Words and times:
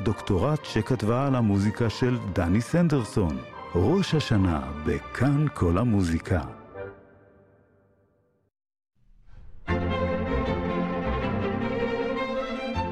הדוקטורט 0.00 0.64
שכתבה 0.64 1.26
על 1.26 1.34
המוזיקה 1.34 1.90
של 1.90 2.18
דני 2.32 2.60
סנדרסון. 2.60 3.38
ראש 3.74 4.14
השנה 4.14 4.60
בכאן 4.86 5.46
כל 5.54 5.78
המוזיקה. 5.78 6.40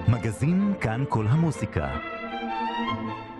מגזין 0.08 0.74
כאן 0.80 1.04
כל 1.08 1.26
המוזיקה. 1.26 1.88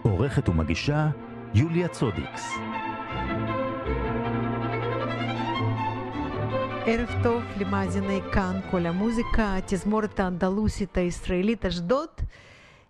עורכת 0.02 0.48
ומגישה 0.48 1.08
יוליה 1.54 1.88
צודיקס. 1.88 2.52
ערב 6.86 7.10
טוב 7.22 7.42
למאזיני 7.60 8.20
כאן 8.32 8.60
כל 8.70 8.86
המוזיקה, 8.86 9.56
התזמורת 9.56 10.20
האנדלוסית 10.20 10.98
הישראלית 10.98 11.66
אשדוד 11.66 12.08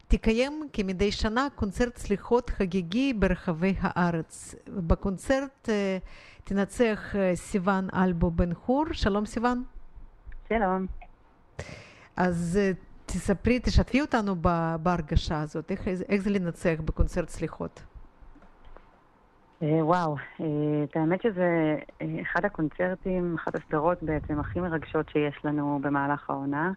תקיים 0.09 0.69
כמדי 0.73 1.13
שנה 1.13 1.47
קונצרט 1.55 1.97
סליחות 1.97 2.51
חגיגי 2.51 3.13
ברחבי 3.13 3.75
הארץ. 3.81 4.55
בקונצרט 4.69 5.69
תנצח 6.45 7.15
סיוון 7.35 7.89
אלבו 7.95 8.31
בן 8.31 8.55
חור. 8.55 8.85
שלום 8.93 9.27
סיוון. 9.27 9.65
שלום. 10.49 10.87
אז 12.17 12.59
תספרי, 13.07 13.61
תשתפי 13.61 14.01
אותנו 14.01 14.35
בהרגשה 14.83 15.41
הזאת, 15.41 15.71
איך, 15.71 15.89
איך 15.89 16.23
זה 16.23 16.31
לנצח 16.31 16.75
בקונצרט 16.85 17.29
סליחות? 17.29 17.83
וואו, 19.63 20.17
את 20.85 20.97
האמת 20.97 21.23
שזה 21.23 21.77
אחד 22.23 22.45
הקונצרטים, 22.45 23.35
אחת 23.35 23.55
הסדרות 23.55 24.03
בעצם 24.03 24.41
הכי 24.41 24.61
מרגשות 24.61 25.09
שיש 25.09 25.45
לנו 25.45 25.79
במהלך 25.83 26.31
העונה. 26.31 26.73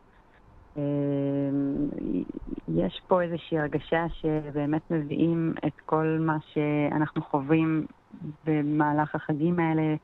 יש 2.67 3.01
פה 3.07 3.21
איזושהי 3.21 3.59
הרגשה 3.59 4.05
שבאמת 4.09 4.91
מביאים 4.91 5.53
את 5.67 5.79
כל 5.85 6.17
מה 6.19 6.37
שאנחנו 6.53 7.21
חווים 7.21 7.85
במהלך 8.45 9.15
החגים 9.15 9.59
האלה, 9.59 9.95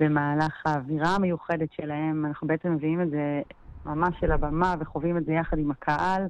במהלך 0.00 0.62
האווירה 0.66 1.08
המיוחדת 1.08 1.72
שלהם. 1.72 2.26
אנחנו 2.26 2.46
בעצם 2.46 2.72
מביאים 2.72 3.00
את 3.02 3.10
זה 3.10 3.42
ממש 3.86 4.24
אל 4.24 4.32
הבמה 4.32 4.74
וחווים 4.80 5.16
את 5.16 5.24
זה 5.24 5.32
יחד 5.32 5.58
עם 5.58 5.70
הקהל. 5.70 6.26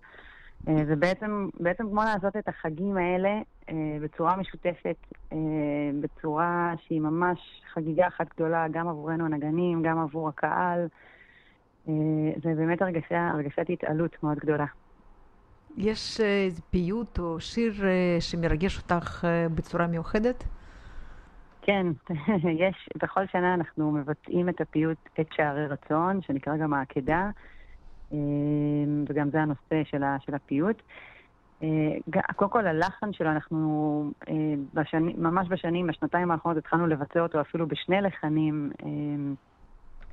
זה 0.67 0.96
בעצם, 0.96 1.48
בעצם 1.61 1.89
כמו 1.89 2.02
לעשות 2.02 2.36
את 2.36 2.48
החגים 2.48 2.96
האלה 2.96 3.41
בצורה 4.00 4.36
משותפת, 4.36 4.96
בצורה 6.00 6.74
שהיא 6.86 7.00
ממש 7.00 7.62
חגיגה 7.74 8.06
אחת 8.06 8.27
גדולה, 8.34 8.67
גם 8.70 8.89
עבורנו 8.89 9.24
הנגנים, 9.24 9.83
גם 9.83 9.98
עבור 9.98 10.28
הקהל. 10.28 10.86
זה 12.42 12.55
באמת 12.56 12.83
הרגשה, 12.83 13.28
הרגשת 13.28 13.66
התעלות 13.69 14.22
מאוד 14.22 14.38
גדולה. 14.38 14.66
יש 15.77 16.20
איזה 16.20 16.62
פיוט 16.70 17.19
או 17.19 17.41
שיר 17.41 17.74
שמרגש 18.20 18.78
אותך 18.78 19.24
בצורה 19.55 19.86
מיוחדת? 19.86 20.44
כן, 21.62 21.86
יש, 22.62 22.89
בכל 23.02 23.27
שנה 23.33 23.55
אנחנו 23.55 23.92
מבצעים 23.92 24.48
את 24.48 24.61
הפיוט 24.61 24.98
את 25.20 25.27
שערי 25.33 25.66
רצון, 25.66 26.22
שנקרא 26.22 26.56
גם 26.56 26.74
העקדה, 26.74 27.30
וגם 29.08 29.30
זה 29.30 29.42
הנושא 29.42 29.84
של, 29.84 30.02
של 30.27 30.34
הפיוט. 30.34 30.83
קודם 32.36 32.50
כל, 32.50 32.67
הלחן 32.67 33.12
שלו, 33.12 33.30
אנחנו 33.30 34.11
בשני, 34.74 35.14
ממש 35.19 35.48
בשנים, 35.48 35.86
בשנתיים 35.86 36.30
האחרונות 36.30 36.58
התחלנו 36.58 36.86
לבצע 36.86 37.20
אותו 37.20 37.41
אפילו 37.41 37.67
בשני 37.67 38.00
לחנים, 38.00 38.70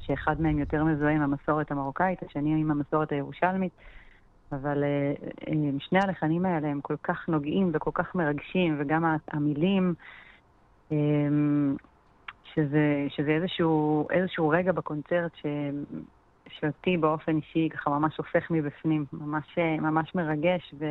שאחד 0.09 0.41
מהם 0.41 0.59
יותר 0.59 0.83
מזוהה 0.83 1.13
עם 1.13 1.21
המסורת 1.21 1.71
המרוקאית, 1.71 2.23
השני 2.23 2.61
עם 2.61 2.71
המסורת 2.71 3.11
הירושלמית. 3.11 3.71
אבל 4.51 4.83
שני 5.79 5.99
הלחנים 5.99 6.45
האלה 6.45 6.67
הם 6.67 6.81
כל 6.81 6.95
כך 7.03 7.29
נוגעים 7.29 7.71
וכל 7.73 7.91
כך 7.93 8.15
מרגשים, 8.15 8.75
וגם 8.79 9.15
המילים, 9.27 9.93
שזה, 12.43 13.05
שזה 13.09 13.31
איזשהו, 13.31 14.07
איזשהו 14.11 14.49
רגע 14.49 14.71
בקונצרט 14.71 15.35
ש, 15.35 15.45
שאותי 16.47 16.97
באופן 16.97 17.35
אישי 17.35 17.69
ככה 17.69 17.89
ממש 17.89 18.17
הופך 18.17 18.51
מבפנים, 18.51 19.05
ממש, 19.13 19.57
ממש 19.79 20.15
מרגש 20.15 20.73
ו, 20.79 20.85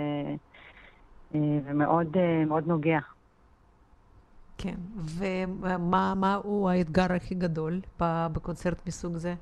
ומאוד 1.34 2.16
מאוד 2.46 2.66
נוגע. 2.66 2.98
כן, 4.58 4.74
ומה 4.96 6.14
מה 6.16 6.34
הוא 6.34 6.70
האתגר 6.70 7.12
הכי 7.12 7.34
גדול 7.34 7.80
בקונצרט 8.00 8.86
מסוג 8.86 9.16
זה? 9.16 9.34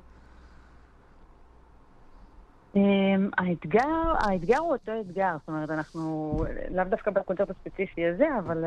האתגר, 3.37 4.13
האתגר 4.19 4.57
הוא 4.57 4.71
אותו 4.73 4.91
אתגר, 5.01 5.35
זאת 5.39 5.47
אומרת, 5.47 5.69
אנחנו 5.69 6.33
לאו 6.71 6.83
דווקא 6.83 7.11
בקונצרט 7.11 7.49
הספציפי 7.49 8.07
הזה, 8.07 8.25
אבל 8.39 8.65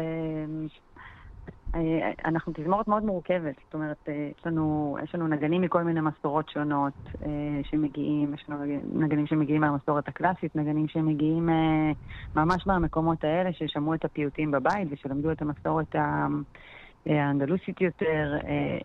אנחנו 2.25 2.53
תזמורת 2.57 2.89
מאוד 2.89 3.05
מורכבת, 3.05 3.55
זאת 3.65 3.75
אומרת, 3.75 4.09
יש 4.09 4.47
לנו, 4.47 4.97
יש 5.03 5.15
לנו 5.15 5.29
נגנים 5.29 5.63
מכל 5.63 5.83
מיני 5.85 6.01
מסורות 6.01 6.49
שונות 6.49 7.13
שמגיעים, 7.63 8.35
יש 8.35 8.45
לנו 8.49 8.65
נגנים 8.93 9.27
שמגיעים 9.27 9.61
מהמסורת 9.61 10.09
הקלאסית, 10.09 10.57
נגנים 10.57 10.89
שמגיעים 10.89 11.49
ממש 12.37 12.67
מהמקומות 12.67 13.25
האלה, 13.25 13.53
ששמעו 13.53 13.95
את 13.95 14.05
הפיוטים 14.05 14.51
בבית 14.51 14.89
ושלמדו 14.91 15.33
את 15.33 15.43
המסורת 15.43 15.95
האנדלוסית 17.07 17.81
יותר, 17.81 18.39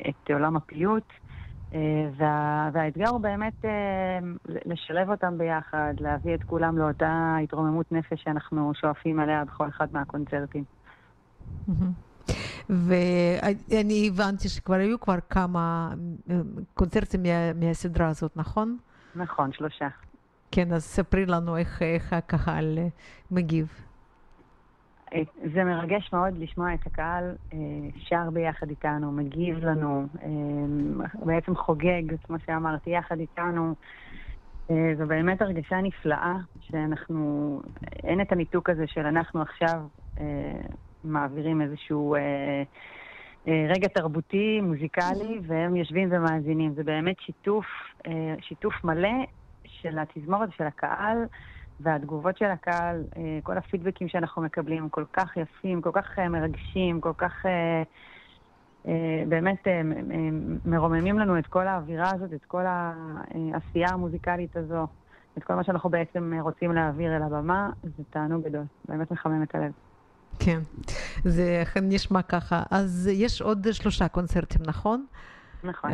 את 0.10 0.32
עולם 0.32 0.56
הפיוט. 0.56 1.04
וה, 2.18 2.70
והאתגר 2.74 3.10
הוא 3.10 3.20
באמת 3.22 3.66
לשלב 4.66 5.10
אותם 5.10 5.38
ביחד, 5.38 5.94
להביא 6.00 6.36
את 6.36 6.44
כולם 6.44 6.78
לאותה 6.78 7.36
התרוממות 7.44 7.92
נפש 7.92 8.24
שאנחנו 8.24 8.72
שואפים 8.74 9.20
עליה 9.20 9.46
בכל 9.46 9.68
אחד 9.70 9.88
מהקונצרטים. 9.94 10.64
ואני 12.70 14.08
הבנתי 14.08 14.50
שכבר 14.50 14.76
היו 14.76 15.00
כבר 15.00 15.16
כמה 15.30 15.94
קונצרטים 16.74 17.24
מה, 17.24 17.54
מהסדרה 17.54 18.08
הזאת, 18.08 18.38
נכון? 18.38 18.78
נכון, 19.16 19.54
שלושה. 19.54 19.88
כן, 20.52 20.74
אז 20.74 20.84
ספרי 20.84 21.26
לנו 21.26 21.58
איך, 21.58 21.82
איך 21.82 22.14
הקהל 22.14 22.80
מגיב. 23.32 23.82
זה 25.54 25.64
מרגש 25.64 26.10
מאוד 26.14 26.38
לשמוע 26.38 26.74
את 26.74 26.88
הקהל 26.88 27.36
שר 27.98 28.30
ביחד 28.34 28.70
איתנו, 28.70 29.12
מגיב 29.12 29.58
לנו, 29.58 30.08
בעצם 31.16 31.56
חוגג, 31.56 32.04
כמו 32.24 32.38
שאמרתי, 32.46 32.90
יחד 32.90 33.20
איתנו. 33.20 33.76
זו 34.70 35.08
באמת 35.08 35.42
הרגשה 35.42 35.82
נפלאה, 35.82 36.36
שאנחנו, 36.60 37.62
אין 38.04 38.22
את 38.22 38.32
הניתוק 38.32 38.70
הזה 38.70 38.88
של 38.88 39.06
אנחנו 39.06 39.42
עכשיו 39.42 39.82
מעבירים 41.06 41.62
איזשהו 41.62 42.16
אה, 42.16 42.64
אה, 43.48 43.68
רגע 43.70 43.88
תרבותי, 43.88 44.62
מוזיקלי, 44.62 45.40
והם 45.48 45.76
יושבים 45.76 46.10
ומאזינים. 46.12 46.74
זה 46.74 46.84
באמת 46.84 47.16
שיתוף, 47.20 47.66
אה, 48.08 48.36
שיתוף 48.42 48.84
מלא 48.84 49.26
של 49.66 50.00
התזמורת 50.00 50.50
ושל 50.50 50.64
הקהל. 50.64 51.18
והתגובות 51.80 52.38
של 52.38 52.46
הקהל, 52.46 53.04
כל 53.44 53.58
הפידבקים 53.58 54.08
שאנחנו 54.08 54.42
מקבלים 54.42 54.90
כל 54.90 55.04
כך 55.14 55.38
יפים, 55.38 55.82
כל 55.82 55.90
כך 55.94 56.20
מרגשים, 56.20 57.02
כל 57.02 57.12
כך 57.18 57.46
באמת 59.28 59.68
מרוממים 60.66 61.20
לנו 61.20 61.40
את 61.40 61.48
כל 61.48 61.68
האווירה 61.68 62.12
הזאת, 62.14 62.34
את 62.34 62.46
כל 62.46 62.64
העשייה 62.66 63.88
המוזיקלית 63.90 64.58
הזו, 64.58 64.88
את 65.38 65.44
כל 65.44 65.56
מה 65.56 65.64
שאנחנו 65.64 65.90
בעצם 65.90 66.34
רוצים 66.42 66.72
להעביר 66.72 67.16
אל 67.16 67.24
הבמה, 67.24 67.70
זה 67.84 68.04
תענוג 68.10 68.44
גדול, 68.44 68.64
באמת 68.88 69.12
מחמם 69.12 69.44
את 69.44 69.56
הלב. 69.56 69.72
כן, 70.40 70.60
זה 71.24 71.60
אכן 71.64 71.90
נשמע 71.90 72.22
ככה. 72.22 72.64
אז 72.72 73.10
יש 73.14 73.42
עוד 73.42 73.68
שלושה 73.72 74.08
קונצרטים, 74.08 74.62
נכון? 74.66 75.06
נכון. 75.64 75.92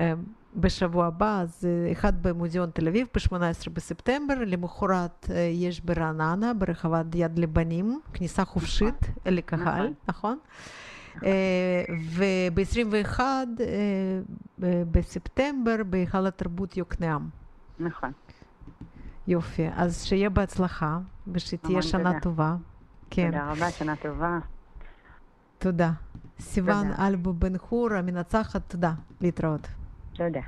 בשבוע 0.56 1.06
הבא, 1.06 1.41
אז 1.41 1.68
אחד 1.91 2.24
במוזיאון 2.24 2.69
תל 2.74 2.88
אביב 2.88 3.07
ב-18 3.16 3.69
בספטמבר, 3.74 4.34
למחרת 4.46 5.29
יש 5.53 5.81
ברעננה, 5.81 6.53
ברחבת 6.53 7.06
יד 7.16 7.40
לבנים, 7.40 8.00
כניסה 8.13 8.46
חופשית 8.46 9.02
נכון. 9.02 9.34
לקהל, 9.34 9.93
נכון? 10.08 10.38
נכון? 11.17 11.29
וב-21 12.16 13.20
בספטמבר 14.91 15.76
בהיכל 15.90 16.28
התרבות 16.28 16.78
יוקנעם. 16.78 17.29
נכון. 17.79 18.11
יופי, 19.28 19.67
אז 19.76 20.03
שיהיה 20.05 20.29
בהצלחה 20.29 20.99
ושתהיה 21.28 21.82
שנה 21.82 22.03
תודה. 22.03 22.20
טובה. 22.20 22.55
כן. 23.11 23.31
תודה 23.31 23.52
רבה, 23.52 23.72
שנה 23.72 23.96
טובה. 23.96 24.40
תודה. 25.59 25.91
סיוון. 26.40 26.91
אלבו 26.99 27.34
בן 27.34 27.58
חור, 27.58 27.93
המנצחת, 27.93 28.61
תודה. 28.67 28.93
להתראות. 29.22 29.67
תודה. 30.13 30.41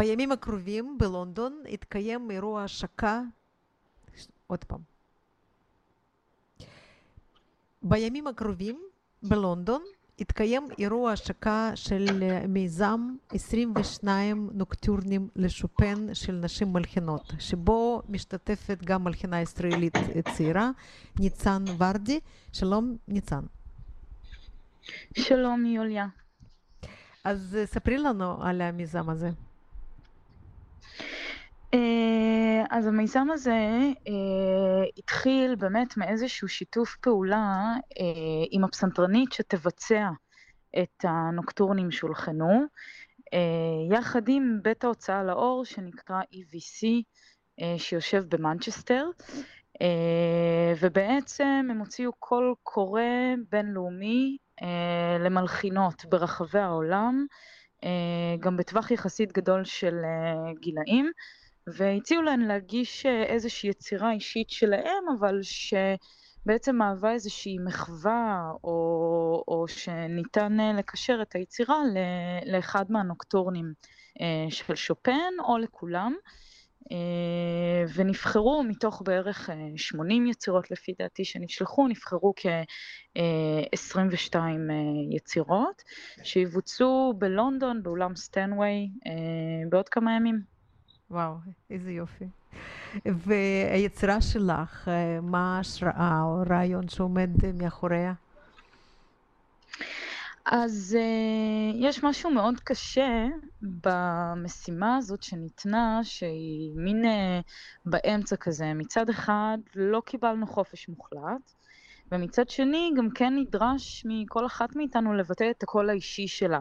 בימים 0.00 0.32
הקרובים 0.32 0.98
בלונדון 0.98 1.62
יתקיים 1.68 2.30
אירוע 2.30 2.64
השקה, 2.64 3.22
עוד 4.46 4.64
פעם. 4.64 4.80
בימים 7.82 8.26
הקרובים 8.26 8.80
בלונדון 9.22 9.82
יתקיים 10.18 10.68
אירוע 10.78 11.12
השקה 11.12 11.70
של 11.74 12.22
מיזם 12.48 13.00
22 13.32 14.50
נוקטורנים 14.52 15.28
לשופן 15.36 16.14
של 16.14 16.32
נשים 16.32 16.72
מלחינות, 16.72 17.32
שבו 17.38 18.02
משתתפת 18.08 18.78
גם 18.84 19.04
מלחינה 19.04 19.40
ישראלית 19.40 19.94
צעירה, 20.36 20.70
ניצן 21.18 21.64
ורדי. 21.78 22.20
שלום 22.52 22.96
ניצן. 23.08 23.42
שלום 25.18 25.66
יוליה. 25.66 26.06
אז 27.24 27.58
ספרי 27.64 27.98
לנו 27.98 28.42
על 28.42 28.60
המיזם 28.60 29.10
הזה. 29.10 29.30
אז 32.70 32.86
המיזם 32.86 33.26
הזה 33.32 33.78
התחיל 34.98 35.54
באמת 35.54 35.96
מאיזשהו 35.96 36.48
שיתוף 36.48 36.96
פעולה 36.96 37.74
עם 38.50 38.64
הפסנתרנית 38.64 39.32
שתבצע 39.32 40.08
את 40.82 41.04
הנוקטורנים 41.04 41.90
שהולחנו, 41.90 42.64
יחד 43.90 44.28
עם 44.28 44.58
בית 44.62 44.84
ההוצאה 44.84 45.24
לאור 45.24 45.64
שנקרא 45.64 46.20
EVC, 46.22 46.86
שיושב 47.78 48.24
במנצ'סטר, 48.28 49.06
ובעצם 50.80 51.66
הם 51.70 51.78
הוציאו 51.78 52.12
קול 52.18 52.54
קורא 52.62 53.02
בינלאומי 53.50 54.36
למלחינות 55.20 56.04
ברחבי 56.04 56.58
העולם, 56.58 57.26
גם 58.40 58.56
בטווח 58.56 58.90
יחסית 58.90 59.32
גדול 59.32 59.64
של 59.64 59.94
גילאים. 60.60 61.10
והציעו 61.66 62.22
להן 62.22 62.40
להגיש 62.40 63.06
איזושהי 63.06 63.70
יצירה 63.70 64.12
אישית 64.12 64.50
שלהם, 64.50 65.04
אבל 65.18 65.40
שבעצם 65.42 66.76
מהווה 66.76 67.12
איזושהי 67.12 67.58
מחווה, 67.64 68.50
או, 68.64 69.44
או 69.48 69.64
שניתן 69.68 70.76
לקשר 70.76 71.18
את 71.22 71.34
היצירה 71.34 71.82
לאחד 72.46 72.84
מהנוקטורנים 72.88 73.72
של 74.50 74.74
שופן, 74.74 75.32
או 75.48 75.58
לכולם. 75.58 76.14
ונבחרו 77.94 78.62
מתוך 78.62 79.02
בערך 79.04 79.50
80 79.76 80.26
יצירות 80.26 80.70
לפי 80.70 80.92
דעתי 80.98 81.24
שנשלחו, 81.24 81.88
נבחרו 81.88 82.32
כ-22 82.36 84.34
יצירות 85.10 85.82
שיבוצעו 86.22 87.14
בלונדון, 87.18 87.82
באולם 87.82 88.16
סטנוויי, 88.16 88.88
בעוד 89.68 89.88
כמה 89.88 90.16
ימים. 90.16 90.59
וואו, 91.10 91.34
איזה 91.70 91.92
יופי. 91.92 92.24
והיצירה 93.06 94.20
שלך, 94.20 94.88
מה 95.22 95.56
ההשראה 95.56 96.22
או 96.22 96.40
הרעיון 96.40 96.88
שעומד 96.88 97.30
מאחוריה? 97.54 98.12
אז 100.44 100.96
uh, 100.98 101.76
יש 101.76 102.04
משהו 102.04 102.30
מאוד 102.30 102.60
קשה 102.60 103.26
במשימה 103.62 104.96
הזאת 104.96 105.22
שניתנה, 105.22 106.00
שהיא 106.02 106.72
מין 106.74 107.04
uh, 107.04 107.08
באמצע 107.84 108.36
כזה. 108.36 108.74
מצד 108.74 109.08
אחד, 109.08 109.58
לא 109.74 110.02
קיבלנו 110.06 110.46
חופש 110.46 110.88
מוחלט, 110.88 111.52
ומצד 112.12 112.48
שני, 112.48 112.90
גם 112.96 113.10
כן 113.10 113.36
נדרש 113.36 114.04
מכל 114.08 114.46
אחת 114.46 114.76
מאיתנו 114.76 115.14
לבטא 115.14 115.50
את 115.50 115.62
הקול 115.62 115.90
האישי 115.90 116.28
שלה. 116.28 116.60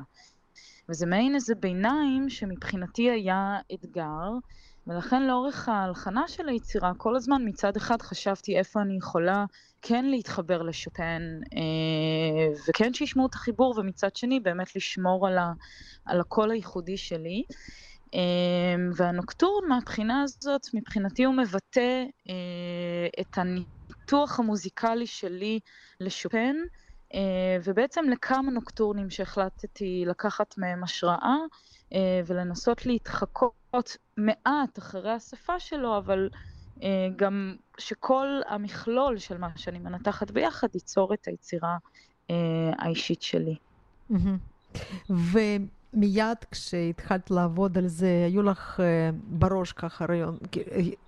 וזה 0.90 1.06
מעין 1.06 1.36
איזה 1.36 1.56
ביניים 1.56 2.30
שמבחינתי 2.30 3.10
היה 3.10 3.58
אתגר, 3.74 4.32
ולכן 4.88 5.24
לאורך 5.24 5.70
ההלחנה 5.70 6.28
של 6.28 6.50
היצירה, 6.50 6.92
כל 6.98 7.16
הזמן 7.16 7.42
מצד 7.46 7.78
אחד 7.78 8.02
חשבתי 8.02 8.58
איפה 8.58 8.82
אני 8.82 8.98
יכולה 8.98 9.46
כן 9.82 10.06
להתחבר 10.06 10.62
לשופן, 10.62 11.22
אה, 11.54 12.62
וכן 12.70 12.94
שישמעו 12.94 13.26
את 13.28 13.34
החיבור, 13.34 13.74
ומצד 13.78 14.16
שני 14.16 14.40
באמת 14.40 14.76
לשמור 14.76 15.28
על, 15.28 15.38
ה, 15.38 15.54
על 16.06 16.20
הקול 16.20 16.52
הייחודי 16.52 16.98
שלי. 16.98 17.44
אה, 18.14 18.20
והנוקטורן 18.96 19.68
מהבחינה 19.70 20.24
הזאת, 20.24 20.62
מבחינתי 20.74 21.24
הוא 21.24 21.36
מבטא 21.36 22.04
אה, 22.30 23.08
את 23.22 23.38
הניתוח 23.38 24.40
המוזיקלי 24.40 25.08
שלי 25.08 25.60
לשופן, 26.00 26.56
ובעצם 27.64 28.06
לכמה 28.12 28.52
נוקטורנים 28.52 29.10
שהחלטתי 29.10 30.04
לקחת 30.08 30.58
מהם 30.58 30.84
השראה 30.84 31.36
ולנסות 32.26 32.86
להתחקות 32.86 33.98
מעט 34.18 34.80
אחרי 34.80 35.12
השפה 35.12 35.60
שלו, 35.60 35.98
אבל 35.98 36.30
גם 37.16 37.56
שכל 37.78 38.28
המכלול 38.48 39.18
של 39.18 39.38
מה 39.38 39.50
שאני 39.56 39.80
מנתחת 39.80 40.32
ביחד 40.32 40.68
ייצור 40.74 41.14
את 41.14 41.28
היצירה 41.28 41.78
האישית 42.78 43.22
שלי. 43.22 43.56
ומיד 45.94 46.38
כשהתחלת 46.52 47.32
לעבוד 47.32 47.78
על 47.78 47.88
זה, 47.88 48.24
היו 48.26 48.44
לך 48.44 48.80
בראש 49.24 49.72
ככה 49.72 50.06
רעיון, 50.06 50.38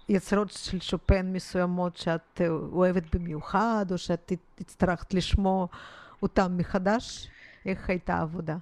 יצירות 0.10 0.52
של 0.52 0.80
שופן 0.80 1.34
מסוימות 1.34 1.98
שאת 1.98 2.42
אוהבת 2.72 3.16
במיוחד, 3.16 3.86
או 3.92 3.98
שאת 3.98 4.32
הצטרכת 4.60 5.14
לשמוע 5.14 5.66
אותם 6.22 6.58
מחדש? 6.58 7.28
איך 7.66 7.90
הייתה 7.90 8.14
העבודה? 8.14 8.58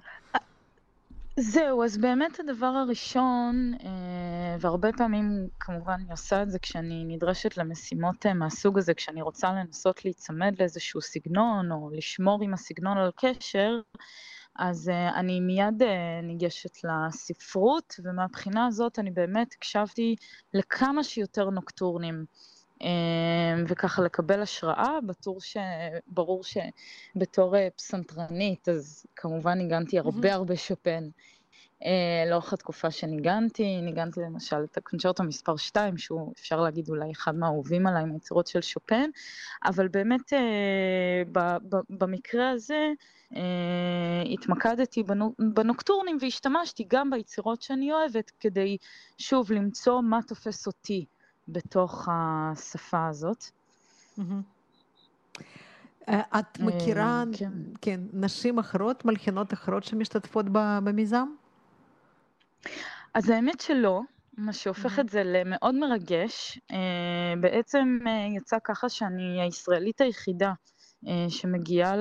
זהו, 1.36 1.84
אז 1.84 1.98
באמת 1.98 2.40
הדבר 2.40 2.66
הראשון, 2.66 3.72
והרבה 4.60 4.92
פעמים 4.92 5.48
כמובן 5.60 5.92
אני 5.92 6.10
עושה 6.10 6.42
את 6.42 6.50
זה 6.50 6.58
כשאני 6.58 7.04
נדרשת 7.04 7.56
למשימות 7.56 8.26
מהסוג 8.26 8.78
הזה, 8.78 8.94
כשאני 8.94 9.22
רוצה 9.22 9.52
לנסות 9.52 10.04
להיצמד 10.04 10.54
לאיזשהו 10.58 11.00
סגנון, 11.00 11.72
או 11.72 11.90
לשמור 11.92 12.42
עם 12.42 12.54
הסגנון 12.54 12.98
על 12.98 13.10
קשר, 13.16 13.80
אז 14.60 14.90
אני 15.14 15.40
מיד 15.40 15.82
ניגשת 16.22 16.78
לספרות, 16.84 17.94
ומהבחינה 18.04 18.66
הזאת 18.66 18.98
אני 18.98 19.10
באמת 19.10 19.52
הקשבתי 19.56 20.16
לכמה 20.54 21.04
שיותר 21.04 21.50
נוקטורנים. 21.50 22.24
וככה 23.68 24.02
לקבל 24.02 24.42
השראה, 24.42 24.98
בטור 25.06 25.40
ש... 25.40 25.56
ברור 26.06 26.42
שבתור 26.44 27.54
פסנתרנית, 27.76 28.68
אז 28.68 29.06
כמובן 29.16 29.58
ניגנתי 29.58 29.98
הרבה 29.98 30.34
הרבה 30.34 30.56
שופן. 30.56 31.08
לאורך 32.30 32.52
התקופה 32.52 32.90
שניגנתי, 32.90 33.80
ניגנתי 33.80 34.20
למשל 34.20 34.64
את 34.64 34.76
הקונצ'רטו 34.76 35.22
מספר 35.22 35.56
2, 35.56 35.98
שהוא 35.98 36.32
אפשר 36.32 36.60
להגיד 36.60 36.88
אולי 36.88 37.12
אחד 37.12 37.34
מהאהובים 37.34 37.86
עליי 37.86 38.04
מהיצירות 38.04 38.46
של 38.46 38.60
שופן, 38.60 39.10
אבל 39.64 39.88
באמת 39.88 40.32
במקרה 41.90 42.50
הזה 42.50 42.92
התמקדתי 44.32 45.02
בנוקטורנים 45.38 46.18
והשתמשתי 46.20 46.84
גם 46.88 47.10
ביצירות 47.10 47.62
שאני 47.62 47.92
אוהבת 47.92 48.32
כדי 48.40 48.76
שוב 49.18 49.52
למצוא 49.52 50.00
מה 50.00 50.22
תופס 50.22 50.66
אותי. 50.66 51.06
בתוך 51.48 52.08
השפה 52.12 53.08
הזאת. 53.08 53.44
את 56.10 56.60
מכירה, 56.60 57.24
כן. 57.38 57.52
כן, 57.80 58.00
נשים 58.12 58.58
אחרות, 58.58 59.04
מלחינות 59.04 59.52
אחרות 59.52 59.84
שמשתתפות 59.84 60.46
במיזם? 60.52 61.26
אז 63.14 63.30
האמת 63.30 63.60
שלא, 63.60 64.00
מה 64.38 64.52
שהופך 64.52 64.98
את 64.98 65.08
זה 65.08 65.22
למאוד 65.24 65.74
מרגש. 65.74 66.60
בעצם 67.40 67.98
יצא 68.36 68.56
ככה 68.64 68.88
שאני 68.88 69.42
הישראלית 69.42 70.00
היחידה 70.00 70.52
שמגיעה 71.28 71.96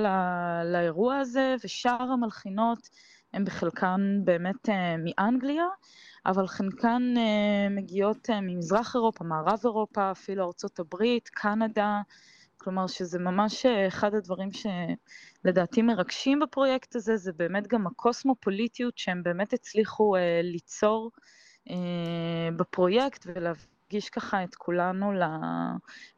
לאירוע 0.65 1.17
הזה, 1.17 1.55
ושאר 1.63 2.01
המלחינות 2.01 2.89
הן 3.33 3.45
בחלקן 3.45 4.21
באמת 4.23 4.69
מאנגליה. 4.97 5.65
אבל 6.25 6.47
חלקן 6.47 7.13
uh, 7.15 7.19
מגיעות 7.69 8.29
ממזרח 8.29 8.95
אירופה, 8.95 9.23
מערב 9.23 9.59
אירופה, 9.63 10.11
אפילו 10.11 10.45
ארצות 10.45 10.79
הברית, 10.79 11.29
קנדה, 11.29 12.01
כלומר 12.57 12.87
שזה 12.87 13.19
ממש 13.19 13.65
אחד 13.65 14.13
הדברים 14.13 14.49
שלדעתי 14.51 15.81
מרגשים 15.81 16.39
בפרויקט 16.39 16.95
הזה, 16.95 17.17
זה 17.17 17.31
באמת 17.33 17.67
גם 17.67 17.87
הקוסמופוליטיות 17.87 18.97
שהם 18.97 19.23
באמת 19.23 19.53
הצליחו 19.53 20.15
ליצור 20.43 21.11
בפרויקט 22.55 23.25
ולהפגיש 23.91 24.09
ככה 24.09 24.43
את 24.43 24.55
כולנו 24.55 25.11
ל... 25.11 25.23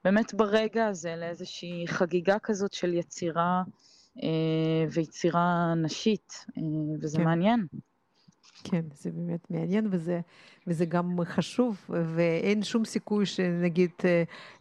באמת 0.04 0.34
ברגע 0.34 0.88
הזה 0.88 1.16
לאיזושהי 1.16 1.88
חגיגה 1.88 2.40
כזאת 2.40 2.74
של 2.74 2.94
יצירה 2.94 3.64
uh, 4.18 4.22
ויצירה 4.92 5.74
נשית, 5.76 6.46
uh, 6.50 6.62
וזה 7.02 7.18
כן. 7.18 7.24
מעניין. 7.24 7.66
כן, 8.64 8.82
זה 8.94 9.12
באמת 9.12 9.52
מעניין 9.52 9.88
וזה, 9.92 10.20
וזה 10.68 10.86
גם 10.86 11.18
חשוב, 11.26 11.86
ואין 11.90 12.64
שום 12.64 12.86
סיכוי 12.86 13.26
שנגיד 13.26 13.92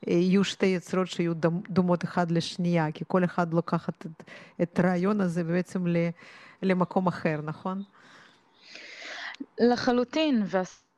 יהיו 0.06 0.44
שתי 0.44 0.66
יצרות 0.66 1.06
שיהיו 1.06 1.32
דומות 1.70 2.04
אחת 2.04 2.30
לשנייה, 2.30 2.92
כי 2.92 3.04
כל 3.08 3.24
אחד 3.24 3.54
לוקחת 3.54 4.06
את, 4.06 4.22
את 4.62 4.78
הרעיון 4.78 5.20
הזה 5.20 5.44
בעצם 5.44 5.84
למקום 6.62 7.06
אחר, 7.06 7.40
נכון? 7.44 7.82
לחלוטין, 9.58 10.42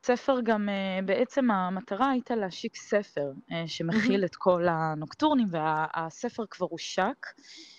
והספר 0.09 0.41
גם, 0.43 0.69
אה, 0.69 0.99
בעצם 1.05 1.51
המטרה 1.51 2.09
הייתה 2.09 2.35
להשיק 2.35 2.75
ספר 2.75 3.31
אה, 3.51 3.63
שמכיל 3.67 4.25
את 4.25 4.35
כל 4.35 4.67
הנוקטורנים, 4.69 5.47
והספר 5.51 6.43
כבר 6.49 6.67
הושק, 6.69 7.25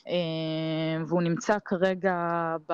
אה, 0.08 1.04
והוא 1.06 1.22
נמצא 1.22 1.56
כרגע 1.64 2.16
ב, 2.68 2.72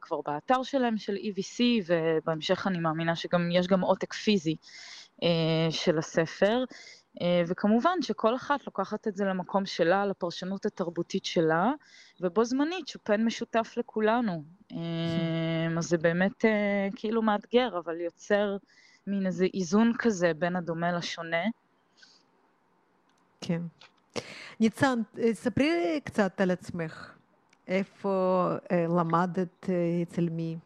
כבר 0.00 0.20
באתר 0.26 0.62
שלהם, 0.62 0.96
של 0.96 1.16
EVC, 1.16 1.62
ובהמשך 1.86 2.66
אני 2.66 2.78
מאמינה 2.78 3.16
שגם 3.16 3.48
יש 3.52 3.66
גם 3.66 3.80
עותק 3.80 4.12
פיזי 4.12 4.56
של 5.70 5.98
הספר. 5.98 6.64
וכמובן 7.46 8.02
שכל 8.02 8.36
אחת 8.36 8.66
לוקחת 8.66 9.08
את 9.08 9.16
זה 9.16 9.24
למקום 9.24 9.66
שלה, 9.66 10.06
לפרשנות 10.06 10.66
התרבותית 10.66 11.24
שלה, 11.24 11.72
ובו 12.20 12.44
זמנית 12.44 12.88
שופן 12.88 13.24
משותף 13.24 13.74
לכולנו. 13.76 14.44
אז 15.78 15.88
זה 15.88 15.98
באמת 15.98 16.44
כאילו 16.96 17.22
מאתגר, 17.22 17.78
אבל 17.78 18.00
יוצר 18.00 18.56
מין 19.06 19.26
איזה 19.26 19.46
איזון 19.54 19.92
כזה 19.98 20.32
בין 20.34 20.56
הדומה 20.56 20.92
לשונה. 20.92 21.44
כן. 23.40 23.62
ניצן, 24.60 24.98
ספרי 25.32 26.00
קצת 26.04 26.40
על 26.40 26.50
עצמך. 26.50 27.12
איפה 27.68 28.48
למדת, 28.72 29.66
אצל 30.02 30.28
מי? 30.30 30.56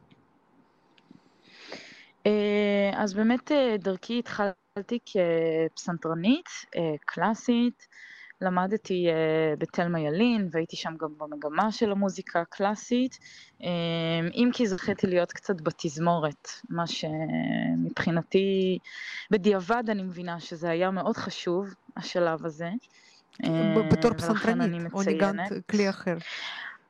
אז 2.94 3.14
באמת 3.14 3.50
דרכי 3.78 4.18
התחלתי 4.18 4.59
כפסנתרנית 5.06 6.48
קלאסית. 7.04 7.86
למדתי 8.42 9.06
uh, 9.08 9.58
בתלמה 9.58 10.00
ילין, 10.00 10.48
והייתי 10.52 10.76
שם 10.76 10.94
גם 11.00 11.08
במגמה 11.18 11.72
של 11.72 11.90
המוזיקה 11.92 12.40
הקלאסית, 12.40 13.18
um, 13.60 13.64
אם 14.34 14.50
כי 14.52 14.66
זכיתי 14.66 15.06
להיות 15.06 15.32
קצת 15.32 15.60
בתזמורת, 15.60 16.48
מה 16.70 16.84
שמבחינתי, 16.86 18.78
בדיעבד 19.30 19.84
אני 19.88 20.02
מבינה 20.02 20.40
שזה 20.40 20.70
היה 20.70 20.90
מאוד 20.90 21.16
חשוב, 21.16 21.74
השלב 21.96 22.46
הזה. 22.46 22.70
בתור 23.92 24.14
פסנתרנית, 24.14 24.92
או 24.92 25.02
ניגנת 25.02 25.52
כלי 25.70 25.90
אחר. 25.90 26.16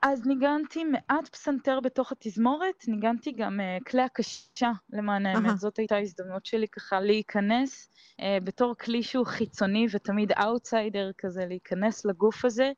אז 0.02 0.26
ניגנתי 0.26 0.84
מעט 0.84 1.28
פסנתר 1.28 1.80
בתוך 1.80 2.12
התזמורת, 2.12 2.88
ניגנתי 2.88 3.32
גם 3.32 3.60
uh, 3.60 3.84
כלי 3.90 4.02
הקשה, 4.02 4.70
למען 4.92 5.26
האמת. 5.26 5.58
זאת 5.58 5.78
הייתה 5.78 5.96
ההזדמנות 5.96 6.46
שלי 6.46 6.68
ככה 6.68 7.00
להיכנס 7.00 7.88
uh, 8.20 8.24
בתור 8.44 8.74
כלי 8.74 9.02
שהוא 9.02 9.26
חיצוני 9.26 9.86
ותמיד 9.92 10.32
אאוטסיידר 10.32 11.10
כזה, 11.18 11.46
להיכנס 11.46 12.04
לגוף 12.04 12.44
הזה. 12.44 12.72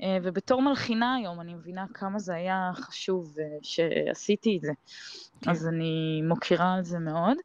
Uh, 0.00 0.04
ובתור 0.22 0.62
מלחינה 0.62 1.14
היום, 1.14 1.40
אני 1.40 1.54
מבינה 1.54 1.84
כמה 1.94 2.18
זה 2.18 2.34
היה 2.34 2.70
חשוב 2.74 3.34
uh, 3.36 3.40
שעשיתי 3.62 4.56
את 4.56 4.60
זה. 4.60 4.72
כן. 5.40 5.50
אז 5.50 5.68
אני 5.68 6.22
מוקירה 6.22 6.74
על 6.74 6.84
זה 6.84 6.98
מאוד. 6.98 7.36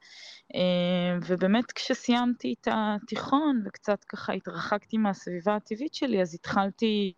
אה, 0.55 1.17
ובאמת 1.27 1.72
כשסיימתי 1.72 2.55
את 2.62 2.67
התיכון 2.72 3.63
וקצת 3.65 4.03
ככה 4.03 4.33
התרחקתי 4.33 4.98
מהסביבה 4.98 5.55
הטבעית 5.55 5.93
שלי, 5.93 6.22
אז 6.22 6.36
התחלתי 6.36 7.13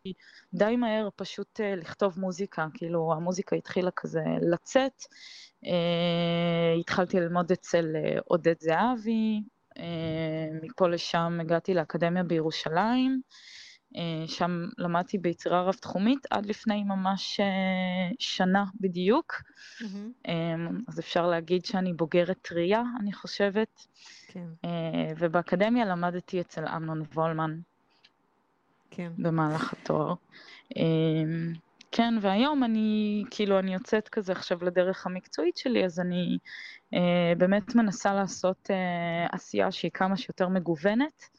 די 0.54 0.76
מהר 0.76 1.10
פשוט 1.16 1.62
אה, 1.62 1.76
לכתוב 1.76 2.20
מוזיקה, 2.20 2.68
כאילו 2.74 3.14
המוזיקה 3.14 3.56
התחילה 3.56 3.92
כזה 3.92 4.24
לצאת. 4.42 5.04
אה, 5.66 6.74
התחלתי 6.80 7.20
ללמוד 7.20 7.52
אצל 7.52 7.86
עודד 8.26 8.56
זהבי, 8.60 9.42
מפה 10.64 10.88
לשם 10.90 11.38
הגעתי 11.42 11.74
לאקדמיה 11.74 12.24
בירושלים. 12.24 13.22
אה, 13.96 14.28
שם 14.28 14.68
למדתי 14.78 15.18
ביצירה 15.18 15.62
רב-תחומית 15.62 16.28
עד 16.30 16.46
לפני 16.46 16.84
ממש 16.84 17.40
אה, 17.40 17.46
שנה 18.20 18.64
בדיוק. 18.82 19.34
Mm-hmm. 19.34 20.30
אז 20.88 21.00
אפשר 21.00 21.28
להגיד 21.28 21.66
שאני 21.66 21.94
בוגרת 21.94 22.38
טריה, 22.42 22.84
אני 23.00 23.14
חושבת. 23.14 23.88
כן. 24.28 24.48
ובאקדמיה 25.18 25.86
למדתי 25.86 26.42
אצל 26.42 26.68
אמנון 26.68 27.02
וולמן. 27.14 27.60
כן. 28.92 29.12
במהלך 29.18 29.74
התואר. 29.74 30.14
כן, 31.92 32.14
והיום 32.22 32.64
אני, 32.64 33.24
כאילו, 33.32 33.60
אני 33.60 33.74
יוצאת 33.74 34.10
כזה 34.10 34.32
עכשיו 34.32 34.64
לדרך 34.64 35.06
המקצועית 35.06 35.58
שלי, 35.58 35.86
אז 35.86 36.00
אני 36.00 36.38
אה, 36.94 37.34
באמת 37.38 37.76
מנסה 37.76 38.14
לעשות 38.14 38.72
אה, 38.72 39.28
עשייה 39.32 39.72
שהיא 39.72 39.92
כמה 39.94 40.18
שיותר 40.18 40.48
מגוונת. 40.48 41.30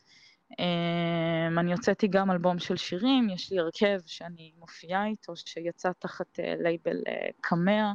Um, 0.52 1.58
אני 1.58 1.72
הוצאתי 1.72 2.08
גם 2.08 2.30
אלבום 2.30 2.58
של 2.58 2.76
שירים, 2.76 3.30
יש 3.30 3.52
לי 3.52 3.58
הרכב 3.58 3.98
שאני 4.06 4.52
מופיעה 4.58 5.06
איתו, 5.06 5.36
שיצא 5.36 5.90
תחת 5.98 6.38
uh, 6.38 6.42
לייבל 6.62 6.96
uh, 6.96 7.32
קמע. 7.40 7.92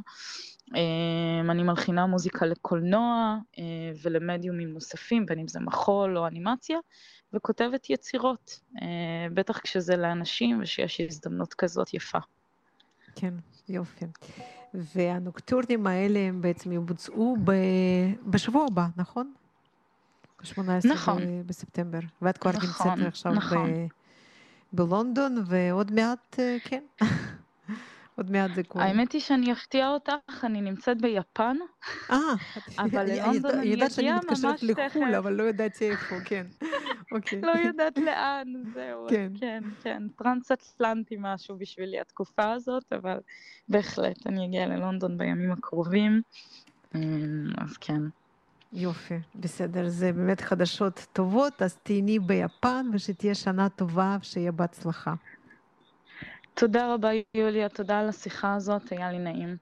Um, 0.68 1.50
אני 1.50 1.62
מלחינה 1.62 2.06
מוזיקה 2.06 2.46
לקולנוע 2.46 3.36
uh, 3.52 3.58
ולמדיומים 4.02 4.68
נוספים, 4.72 5.26
בין 5.26 5.38
אם 5.38 5.48
זה 5.48 5.60
מחול 5.60 6.18
או 6.18 6.26
אנימציה, 6.26 6.78
וכותבת 7.32 7.90
יצירות, 7.90 8.60
uh, 8.76 8.80
בטח 9.34 9.58
כשזה 9.58 9.96
לאנשים 9.96 10.60
ושיש 10.62 11.00
הזדמנות 11.00 11.54
כזאת 11.54 11.94
יפה. 11.94 12.18
כן, 13.16 13.34
יופי. 13.68 14.04
והנוקטורנים 14.74 15.86
האלה 15.86 16.18
הם 16.18 16.42
בעצם 16.42 16.72
יבוצעו 16.72 17.36
בשבוע 18.26 18.66
הבא, 18.70 18.86
נכון? 18.96 19.32
ב-18 20.42 20.88
נכון. 20.92 21.22
בספטמבר, 21.46 21.98
ואת 22.22 22.38
כבר 22.38 22.50
נכון, 22.50 22.90
נמצאת 22.90 23.06
עכשיו 23.08 23.32
נכון. 23.32 23.70
ב- 23.74 23.86
בלונדון, 24.72 25.36
ועוד 25.46 25.92
מעט, 25.92 26.36
אה, 26.38 26.56
כן, 26.64 26.82
עוד 28.16 28.30
מעט 28.30 28.54
זה 28.54 28.62
קורה. 28.62 28.84
האמת 28.84 29.12
היא 29.12 29.20
שאני 29.20 29.52
אפתיע 29.52 29.88
אותך, 29.88 30.44
אני 30.44 30.60
נמצאת 30.60 31.00
ביפן, 31.02 31.56
אה, 32.10 32.16
אבל 32.78 33.04
ללונדון 33.06 33.50
אני 33.58 33.74
אגיע 33.74 33.82
ממש 33.82 33.90
תכף. 33.92 33.92
יודעת 33.92 33.92
שאני 33.92 34.12
מתקשרת 34.12 34.62
לחו"ל, 34.62 35.14
אבל 35.14 35.32
לא 35.32 35.42
ידעתי 35.42 35.90
איפה, 35.90 36.14
כן. 36.24 36.46
אוקיי. 37.12 37.40
לא 37.40 37.50
יודעת 37.50 37.98
לאן, 37.98 38.46
זהו. 38.74 39.06
כן. 39.10 39.32
כן, 39.40 39.64
כן. 39.82 40.02
טרנס-אטלנטי 40.16 41.16
משהו 41.18 41.56
בשבילי 41.58 42.00
התקופה 42.00 42.52
הזאת, 42.52 42.92
אבל 42.92 43.18
בהחלט, 43.68 44.26
אני 44.26 44.46
אגיע 44.46 44.66
ללונדון 44.66 45.18
בימים 45.18 45.52
הקרובים, 45.52 46.22
אמ, 46.94 47.00
אז 47.58 47.76
כן. 47.76 48.02
יופי, 48.72 49.18
בסדר, 49.34 49.88
זה 49.88 50.12
באמת 50.12 50.40
חדשות 50.40 51.06
טובות, 51.12 51.62
אז 51.62 51.76
תהני 51.82 52.18
ביפן 52.18 52.86
ושתהיה 52.92 53.34
שנה 53.34 53.68
טובה 53.68 54.16
ושיהיה 54.20 54.52
בהצלחה. 54.52 55.14
תודה 56.54 56.94
רבה 56.94 57.08
יוליה, 57.34 57.68
תודה 57.68 57.98
על 57.98 58.08
השיחה 58.08 58.54
הזאת, 58.54 58.92
היה 58.92 59.12
לי 59.12 59.18
נעים. 59.18 59.56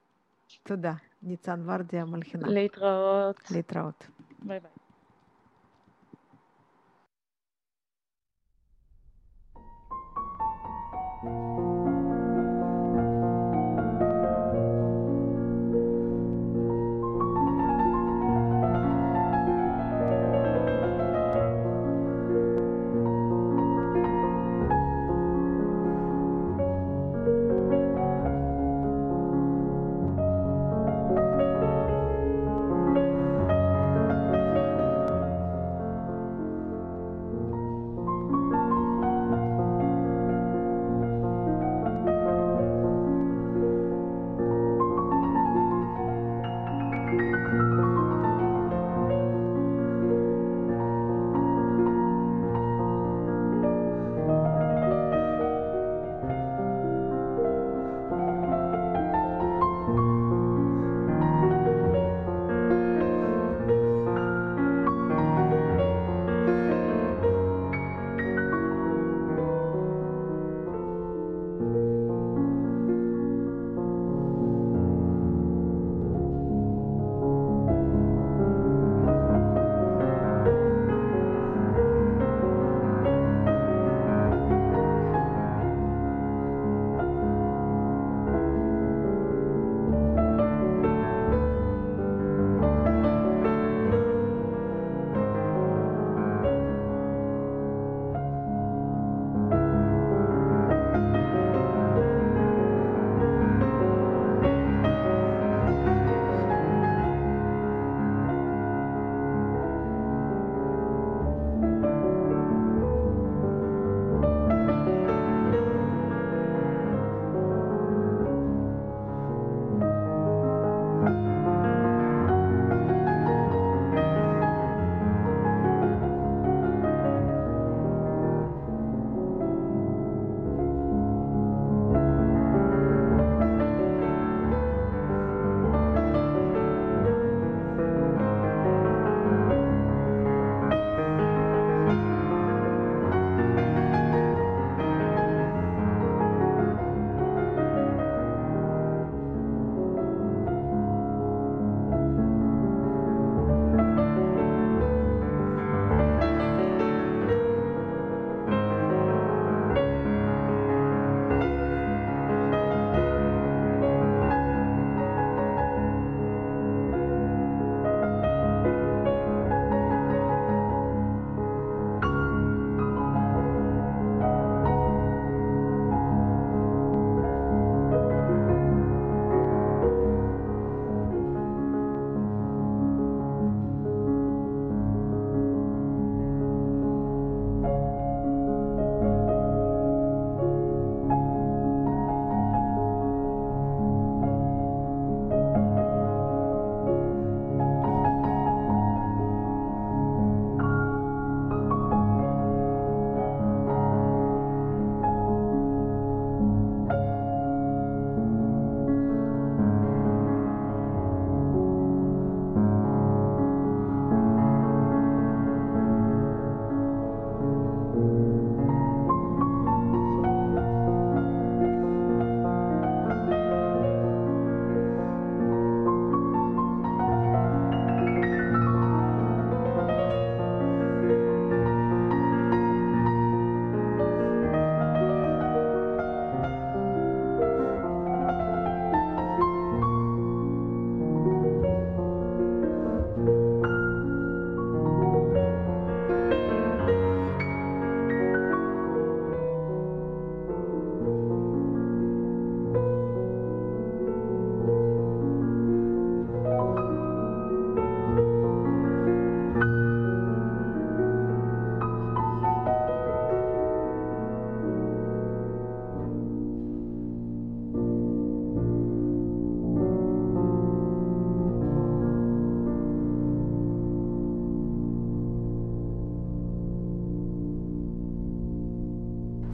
תודה. 0.63 0.93
ניצן 1.23 1.61
ורדי 1.65 1.99
המלחינה. 1.99 2.47
להתראות. 2.47 3.51
להתראות. 3.51 4.07
ביי 4.39 4.59
ביי. 4.59 4.71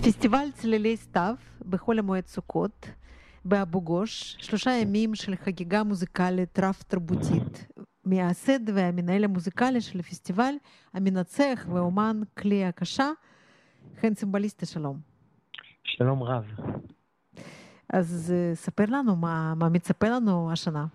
פסטיבל 0.07 0.51
צלילי 0.53 0.97
סתיו 0.97 1.35
בחול 1.69 1.99
המועד 1.99 2.25
סוכות 2.25 2.89
באבו 3.45 3.81
גוש, 3.81 4.37
שלושה 4.39 4.71
ימים 4.71 5.15
של 5.15 5.35
חגיגה 5.35 5.83
מוזיקלית 5.83 6.59
רב-תרבותית. 6.59 7.67
מייסד 8.05 8.69
והמנהל 8.75 9.23
המוזיקלי 9.23 9.81
של 9.81 9.99
הפסטיבל, 9.99 10.53
המנצח 10.93 11.65
ואומן 11.73 12.21
כלי 12.37 12.65
הקשה, 12.65 13.09
חן 13.99 14.13
צימבליסטה, 14.13 14.65
שלום. 14.65 14.99
שלום 15.83 16.23
רב. 16.23 16.45
אז 17.93 18.33
ספר 18.53 18.85
לנו 18.87 19.15
מה, 19.15 19.53
מה 19.55 19.69
מצפה 19.69 20.09
לנו 20.09 20.51
השנה. 20.51 20.85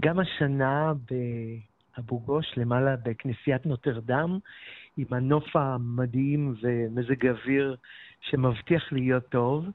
גם 0.00 0.18
השנה 0.18 0.92
באבו 1.10 2.20
גוש, 2.20 2.46
למעלה 2.56 2.96
בכנסיית 2.96 3.66
נוטרדם, 3.66 4.38
עם 4.98 5.06
הנוף 5.10 5.56
המדהים 5.56 6.54
ומזג 6.62 7.26
אוויר 7.26 7.76
שמבטיח 8.20 8.92
להיות 8.92 9.28
טוב. 9.28 9.66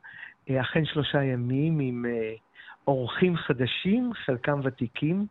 אכן 0.52 0.86
שלושה 0.86 1.24
ימים 1.24 1.80
עם 1.80 2.06
אורחים 2.88 3.38
חדשים, 3.38 4.14
חלקם 4.14 4.60
ותיקים, 4.64 5.26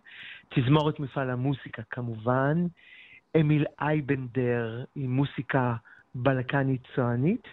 תזמורת 0.55 1.01
מפעל 1.01 1.31
המוסיקה 1.31 1.83
כמובן, 1.91 2.67
אמיל 3.41 3.65
אייבנדר 3.81 4.85
עם 4.97 5.11
מוסיקה 5.11 5.75
בלקנית 6.15 6.81
צוענית, 6.95 7.49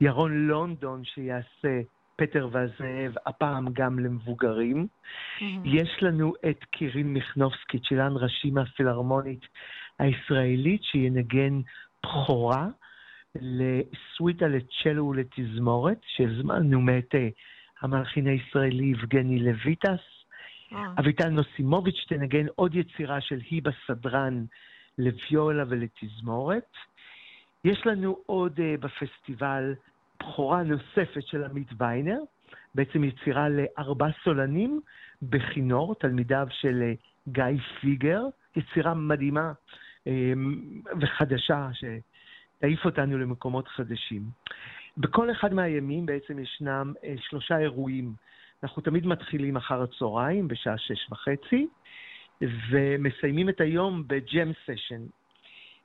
ירון 0.00 0.48
לונדון 0.48 1.04
שיעשה 1.04 1.80
פטר 2.16 2.48
והזאב, 2.52 3.14
הפעם 3.26 3.68
גם 3.72 3.98
למבוגרים. 3.98 4.86
Mm-hmm. 4.86 5.42
יש 5.64 5.98
לנו 6.02 6.32
את 6.50 6.64
קירין 6.64 7.12
מיכנובסקי, 7.12 7.78
צ'ילן 7.78 8.12
ראשי 8.16 8.50
מהפילהרמונית 8.50 9.46
הישראלית, 9.98 10.84
שינגן 10.84 11.60
בכורה 12.02 12.68
לסוויטה 13.34 14.48
לצ'לו 14.48 15.06
ולתזמורת, 15.06 15.98
שהזמנו 16.06 16.80
מאת 16.80 17.14
המלחין 17.80 18.26
הישראלי 18.26 18.84
יבגני 18.84 19.38
לויטס. 19.38 20.00
Oh. 20.72 20.76
אביטל 20.98 21.28
נוסימוביץ' 21.28 22.04
תנגן 22.08 22.46
עוד 22.54 22.74
יצירה 22.74 23.20
של 23.20 23.40
היבה 23.50 23.70
סדרן 23.86 24.44
לוויולה 24.98 25.64
ולתזמורת. 25.68 26.76
יש 27.64 27.86
לנו 27.86 28.16
עוד 28.26 28.58
uh, 28.58 28.80
בפסטיבל 28.80 29.74
בכורה 30.20 30.62
נוספת 30.62 31.26
של 31.26 31.44
עמית 31.44 31.68
ויינר, 31.78 32.18
בעצם 32.74 33.04
יצירה 33.04 33.48
לארבע 33.48 34.06
סולנים 34.24 34.80
בכינור, 35.22 35.94
תלמידיו 35.94 36.46
של 36.50 36.82
uh, 36.82 37.32
גיא 37.32 37.62
פיגר, 37.80 38.22
יצירה 38.56 38.94
מדהימה 38.94 39.52
וחדשה 41.00 41.68
שתעיף 41.72 42.84
אותנו 42.84 43.18
למקומות 43.18 43.68
חדשים. 43.68 44.22
בכל 44.96 45.30
אחד 45.30 45.54
מהימים 45.54 46.06
בעצם 46.06 46.38
ישנם 46.38 46.92
uh, 46.96 47.06
שלושה 47.28 47.58
אירועים. 47.58 48.14
אנחנו 48.62 48.82
תמיד 48.82 49.06
מתחילים 49.06 49.56
אחר 49.56 49.82
הצהריים 49.82 50.48
בשעה 50.48 50.78
שש 50.78 51.10
וחצי, 51.10 51.66
ומסיימים 52.70 53.48
את 53.48 53.60
היום 53.60 54.04
בג'ם 54.06 54.52
סשן. 54.66 55.02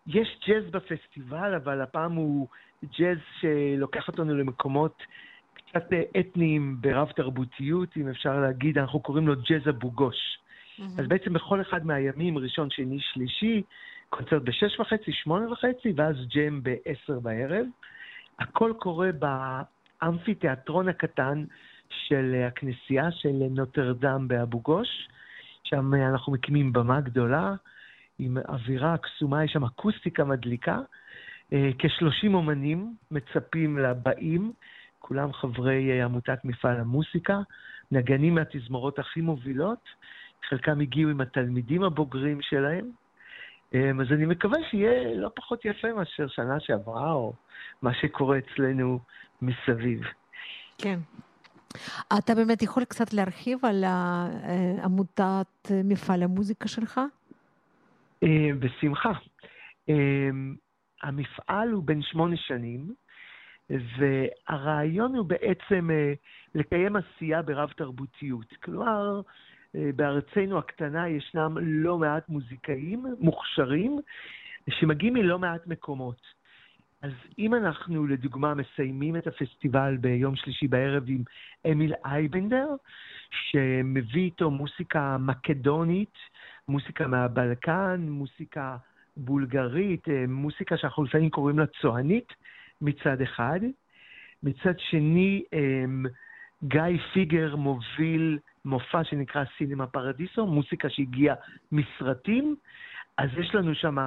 יש 0.07 0.37
ג'אז 0.47 0.63
בפסטיבל, 0.71 1.55
אבל 1.55 1.81
הפעם 1.81 2.11
הוא 2.11 2.47
ג'אז 2.99 3.17
שלוקח 3.39 4.07
אותנו 4.07 4.35
למקומות 4.35 5.03
קצת 5.53 5.89
אתניים 6.19 6.77
ברב 6.81 7.11
תרבותיות, 7.11 7.97
אם 7.97 8.09
אפשר 8.09 8.39
להגיד, 8.39 8.77
אנחנו 8.77 8.99
קוראים 8.99 9.27
לו 9.27 9.33
ג'אז 9.49 9.69
אבו 9.69 9.91
גוש. 9.91 10.15
Mm-hmm. 10.15 10.83
אז 11.01 11.07
בעצם 11.07 11.33
בכל 11.33 11.61
אחד 11.61 11.85
מהימים, 11.85 12.37
ראשון, 12.37 12.69
שני, 12.69 12.99
שלישי, 12.99 13.61
קונצרט 14.09 14.41
בשש 14.41 14.79
וחצי, 14.79 15.11
שמונה 15.11 15.51
וחצי, 15.51 15.93
ואז 15.95 16.15
ג'ם 16.35 16.63
בעשר 16.63 17.19
בערב. 17.19 17.65
הכל 18.39 18.73
קורה 18.79 19.09
באמפיתיאטרון 20.01 20.89
הקטן 20.89 21.43
של 21.89 22.43
הכנסייה 22.47 23.11
של 23.11 23.43
נוטרדם 23.49 24.27
באבו 24.27 24.59
גוש. 24.59 25.07
שם 25.63 25.93
אנחנו 25.93 26.33
מקימים 26.33 26.73
במה 26.73 27.01
גדולה, 27.01 27.53
עם 28.19 28.37
אווירה 28.47 28.97
קסומה, 28.97 29.43
יש 29.43 29.51
שם 29.51 29.63
אקוסטיקה 29.63 30.25
מדליקה. 30.25 30.79
אה, 31.53 31.69
כ-30 31.79 32.33
אומנים 32.33 32.95
מצפים 33.11 33.77
לבאים, 33.77 34.51
כולם 34.99 35.33
חברי 35.33 35.91
אה, 35.91 36.05
עמותת 36.05 36.39
מפעל 36.43 36.79
המוסיקה, 36.79 37.39
נגנים 37.91 38.35
מהתזמורות 38.35 38.99
הכי 38.99 39.21
מובילות, 39.21 39.89
חלקם 40.49 40.79
הגיעו 40.79 41.09
עם 41.09 41.21
התלמידים 41.21 41.83
הבוגרים 41.83 42.41
שלהם. 42.41 42.91
אה, 43.73 43.91
אז 44.01 44.11
אני 44.11 44.25
מקווה 44.25 44.57
שיהיה 44.69 45.15
לא 45.15 45.29
פחות 45.35 45.65
יפה 45.65 45.93
מאשר 45.93 46.27
שנה 46.27 46.59
שעברה, 46.59 47.11
או 47.11 47.33
מה 47.81 47.93
שקורה 47.93 48.37
אצלנו 48.37 48.99
מסביב. 49.41 50.01
כן. 50.77 50.99
אתה 52.17 52.35
באמת 52.35 52.61
יכול 52.61 52.85
קצת 52.85 53.13
להרחיב 53.13 53.65
על 53.65 53.83
עמותת 54.83 55.71
מפעל 55.83 56.23
המוזיקה 56.23 56.67
שלך? 56.67 57.01
בשמחה. 58.59 59.11
המפעל 61.03 61.71
הוא 61.71 61.83
בן 61.83 62.01
שמונה 62.01 62.37
שנים, 62.37 62.93
והרעיון 63.69 65.15
הוא 65.15 65.25
בעצם 65.25 65.89
אה, 65.91 66.13
לקיים 66.55 66.95
עשייה 66.95 67.41
ברב 67.41 67.69
תרבותיות. 67.69 68.53
כלומר, 68.63 69.15
אה, 69.15 69.21
בארצנו 69.73 70.57
הקטנה 70.57 71.09
ישנם 71.09 71.57
לא 71.61 71.97
מעט 71.97 72.29
מוזיקאים 72.29 73.05
מוכשרים 73.19 73.99
שמגיעים 74.69 75.13
מלא 75.13 75.39
מעט 75.39 75.67
מקומות. 75.67 76.21
אז 77.01 77.11
אם 77.39 77.55
אנחנו, 77.55 78.07
לדוגמה, 78.07 78.53
מסיימים 78.53 79.15
את 79.15 79.27
הפסטיבל 79.27 79.97
ביום 79.97 80.35
שלישי 80.35 80.67
בערב 80.67 81.03
עם 81.07 81.23
אמיל 81.71 81.93
אייבנדר, 82.05 82.67
שמביא 83.31 84.23
איתו 84.23 84.51
מוסיקה 84.51 85.17
מקדונית, 85.17 86.13
מוסיקה 86.67 87.07
מהבלקן, 87.07 88.05
מוסיקה 88.09 88.77
בולגרית, 89.17 90.09
אה, 90.09 90.25
מוסיקה 90.27 90.77
שאנחנו 90.77 91.03
לפעמים 91.03 91.29
קוראים 91.29 91.59
לה 91.59 91.65
צוענית 91.81 92.33
מצד 92.81 93.21
אחד. 93.21 93.59
מצד 94.43 94.79
שני, 94.79 95.43
אה, 95.53 96.09
גיא 96.63 96.97
פיגר 97.13 97.55
מוביל 97.55 98.39
מופע 98.67 99.03
שנקרא 99.03 99.43
סינמה 99.57 99.87
פרדיסו, 99.87 100.45
מוסיקה 100.45 100.89
שהגיעה 100.89 101.35
מסרטים. 101.71 102.55
אז 103.17 103.29
יש 103.39 103.55
לנו 103.55 103.75
שם 103.75 103.97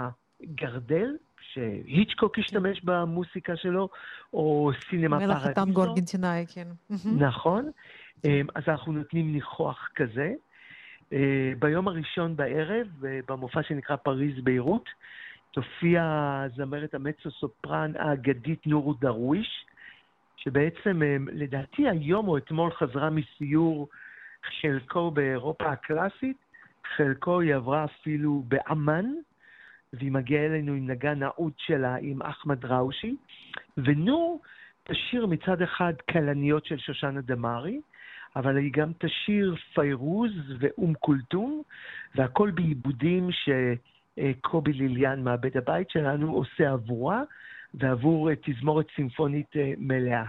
גרדל, 0.42 1.16
שהיצ'קוק 1.40 2.38
השתמש 2.38 2.80
במוסיקה 2.84 3.56
שלו, 3.56 3.88
או 4.32 4.70
סינמה 4.90 5.18
פרדיסו. 5.20 5.34
מלך 5.34 5.46
הטנגו 5.46 5.84
ארגנטינאי, 5.84 6.46
כן. 6.54 6.68
נכון. 7.28 7.70
אה, 8.24 8.40
אז 8.54 8.62
אנחנו 8.68 8.92
נותנים 8.92 9.32
ניחוח 9.32 9.88
כזה. 9.94 10.32
אה, 11.12 11.52
ביום 11.58 11.88
הראשון 11.88 12.36
בערב, 12.36 12.86
אה, 13.04 13.20
במופע 13.28 13.62
שנקרא 13.62 13.96
פריז 13.96 14.44
ביירות, 14.44 14.88
תופיע 15.50 16.02
זמרת 16.56 16.94
המצו-סופרן 16.94 17.92
האגדית 17.98 18.66
נורו 18.66 18.94
דרוויש, 18.94 19.66
שבעצם 20.36 21.02
אה, 21.02 21.16
לדעתי 21.32 21.88
היום 21.88 22.28
או 22.28 22.36
אתמול 22.36 22.70
חזרה 22.72 23.10
מסיור 23.10 23.88
חלקו 24.60 25.10
באירופה 25.10 25.64
הקלאסית, 25.64 26.36
חלקו 26.96 27.40
היא 27.40 27.54
עברה 27.54 27.84
אפילו 27.84 28.42
באמ"ן, 28.48 29.06
והיא 29.92 30.12
מגיעה 30.12 30.46
אלינו 30.46 30.72
עם 30.72 30.90
נגן 30.90 31.18
נעוד 31.18 31.52
שלה, 31.56 31.96
עם 32.00 32.22
אחמד 32.22 32.64
ראושי, 32.64 33.16
ונור 33.76 34.40
תשאיר 34.84 35.26
מצד 35.26 35.62
אחד 35.62 35.92
כלניות 36.10 36.66
של 36.66 36.78
שושנה 36.78 37.20
דמארי, 37.20 37.80
אבל 38.36 38.56
היא 38.56 38.72
גם 38.72 38.92
תשאיר 38.98 39.56
פיירוז 39.74 40.32
ואום 40.58 40.94
כולתום, 40.94 41.62
והכל 42.14 42.50
בעיבודים 42.50 43.28
שקובי 43.32 44.72
ליליאן, 44.72 45.24
מעבד 45.24 45.56
הבית 45.56 45.90
שלנו, 45.90 46.32
עושה 46.32 46.70
עבורה, 46.70 47.22
ועבור 47.74 48.30
תזמורת 48.42 48.86
סימפונית 48.96 49.56
אה, 49.56 49.72
מלאה. 49.78 50.24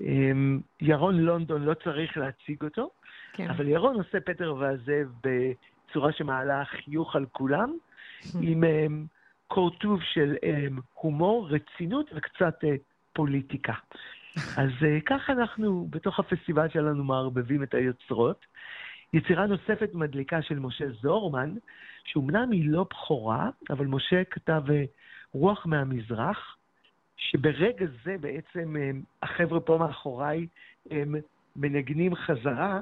אמ, 0.00 0.60
ירון 0.80 1.16
לונדון, 1.16 1.62
לא 1.62 1.74
צריך 1.74 2.16
להציג 2.16 2.62
אותו, 2.62 2.90
כן. 3.32 3.50
אבל 3.50 3.68
ירון 3.68 3.96
עושה 3.96 4.20
פטר 4.20 4.54
והזאב 4.58 5.08
בצורה 5.24 6.12
שמעלה 6.12 6.64
חיוך 6.64 7.16
על 7.16 7.26
כולם, 7.32 7.72
עם 8.42 8.64
אמ, 8.64 9.06
קורטוב 9.48 10.00
של 10.02 10.36
אמ, 10.42 10.78
הומור, 10.94 11.48
רצינות 11.50 12.10
וקצת 12.14 12.64
אה, 12.64 12.74
פוליטיקה. 13.12 13.72
אז 14.62 14.70
uh, 14.80 15.02
ככה 15.06 15.32
אנחנו, 15.32 15.86
בתוך 15.90 16.18
הפסטיבל 16.18 16.68
שלנו, 16.68 17.04
מערבבים 17.04 17.62
את 17.62 17.74
היוצרות. 17.74 18.46
יצירה 19.12 19.46
נוספת 19.46 19.94
מדליקה 19.94 20.42
של 20.42 20.58
משה 20.58 20.84
זורמן, 21.02 21.54
שאומנם 22.04 22.50
היא 22.50 22.70
לא 22.70 22.84
בכורה, 22.90 23.50
אבל 23.70 23.86
משה 23.86 24.24
כתב 24.24 24.62
uh, 24.66 24.72
רוח 25.32 25.66
מהמזרח, 25.66 26.56
שברגע 27.16 27.86
זה 28.04 28.16
בעצם 28.20 28.76
um, 28.76 29.04
החבר'ה 29.22 29.60
פה 29.60 29.78
מאחוריי 29.78 30.46
הם 30.90 31.14
מנגנים 31.56 32.14
חזרה, 32.14 32.80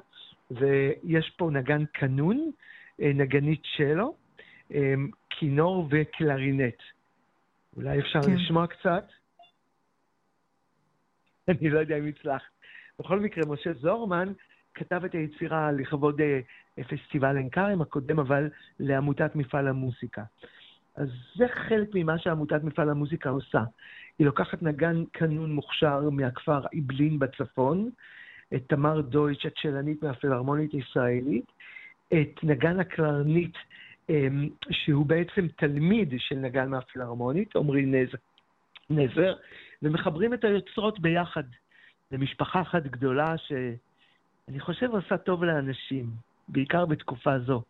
ויש 0.50 1.30
פה 1.36 1.50
נגן 1.52 1.84
קנון, 1.84 2.50
uh, 3.00 3.04
נגנית 3.14 3.62
שלו, 3.64 4.14
um, 4.70 4.74
כינור 5.30 5.88
וקלרינט. 5.90 6.82
אולי 7.76 8.00
אפשר 8.00 8.22
כן. 8.22 8.34
לשמוע 8.34 8.66
קצת? 8.66 9.04
אני 11.48 11.70
לא 11.70 11.78
יודע 11.78 11.98
אם 11.98 12.06
הצלחת. 12.06 12.50
בכל 12.98 13.20
מקרה, 13.20 13.46
משה 13.46 13.72
זורמן 13.72 14.32
כתב 14.74 15.04
את 15.04 15.12
היצירה 15.12 15.72
לכבוד 15.72 16.20
אה, 16.20 16.40
פסטיבל 16.84 17.36
עין 17.36 17.50
כרם 17.50 17.82
הקודם, 17.82 18.18
אבל 18.18 18.48
לעמותת 18.80 19.36
מפעל 19.36 19.68
המוסיקה. 19.68 20.22
אז 20.96 21.08
זה 21.36 21.44
חלק 21.48 21.88
ממה 21.94 22.18
שעמותת 22.18 22.64
מפעל 22.64 22.90
המוזיקה 22.90 23.30
עושה. 23.30 23.62
היא 24.18 24.26
לוקחת 24.26 24.62
נגן 24.62 25.04
קנון 25.12 25.52
מוכשר 25.52 26.10
מהכפר 26.10 26.60
איבלין 26.72 27.18
בצפון, 27.18 27.90
את 28.54 28.62
תמר 28.66 29.00
דויטש, 29.00 29.46
הצ'לנית 29.46 30.02
מהפילהרמונית 30.02 30.72
הישראלית, 30.72 31.52
את 32.08 32.44
נגן 32.44 32.80
הקלרנית, 32.80 33.54
אמ, 34.10 34.48
שהוא 34.70 35.06
בעצם 35.06 35.48
תלמיד 35.56 36.14
של 36.18 36.36
נגן 36.36 36.68
מהפילהרמונית, 36.68 37.56
עמרי 37.56 37.86
נזר, 37.86 38.18
נזר, 38.90 39.34
ומחברים 39.82 40.34
את 40.34 40.44
היוצרות 40.44 41.00
ביחד 41.00 41.44
למשפחה 42.12 42.60
אחת 42.60 42.82
גדולה 42.82 43.38
שאני 43.38 44.60
חושב 44.60 44.90
עושה 44.90 45.18
טוב 45.18 45.44
לאנשים, 45.44 46.10
בעיקר 46.48 46.86
בתקופה 46.86 47.38
זו. 47.38 47.62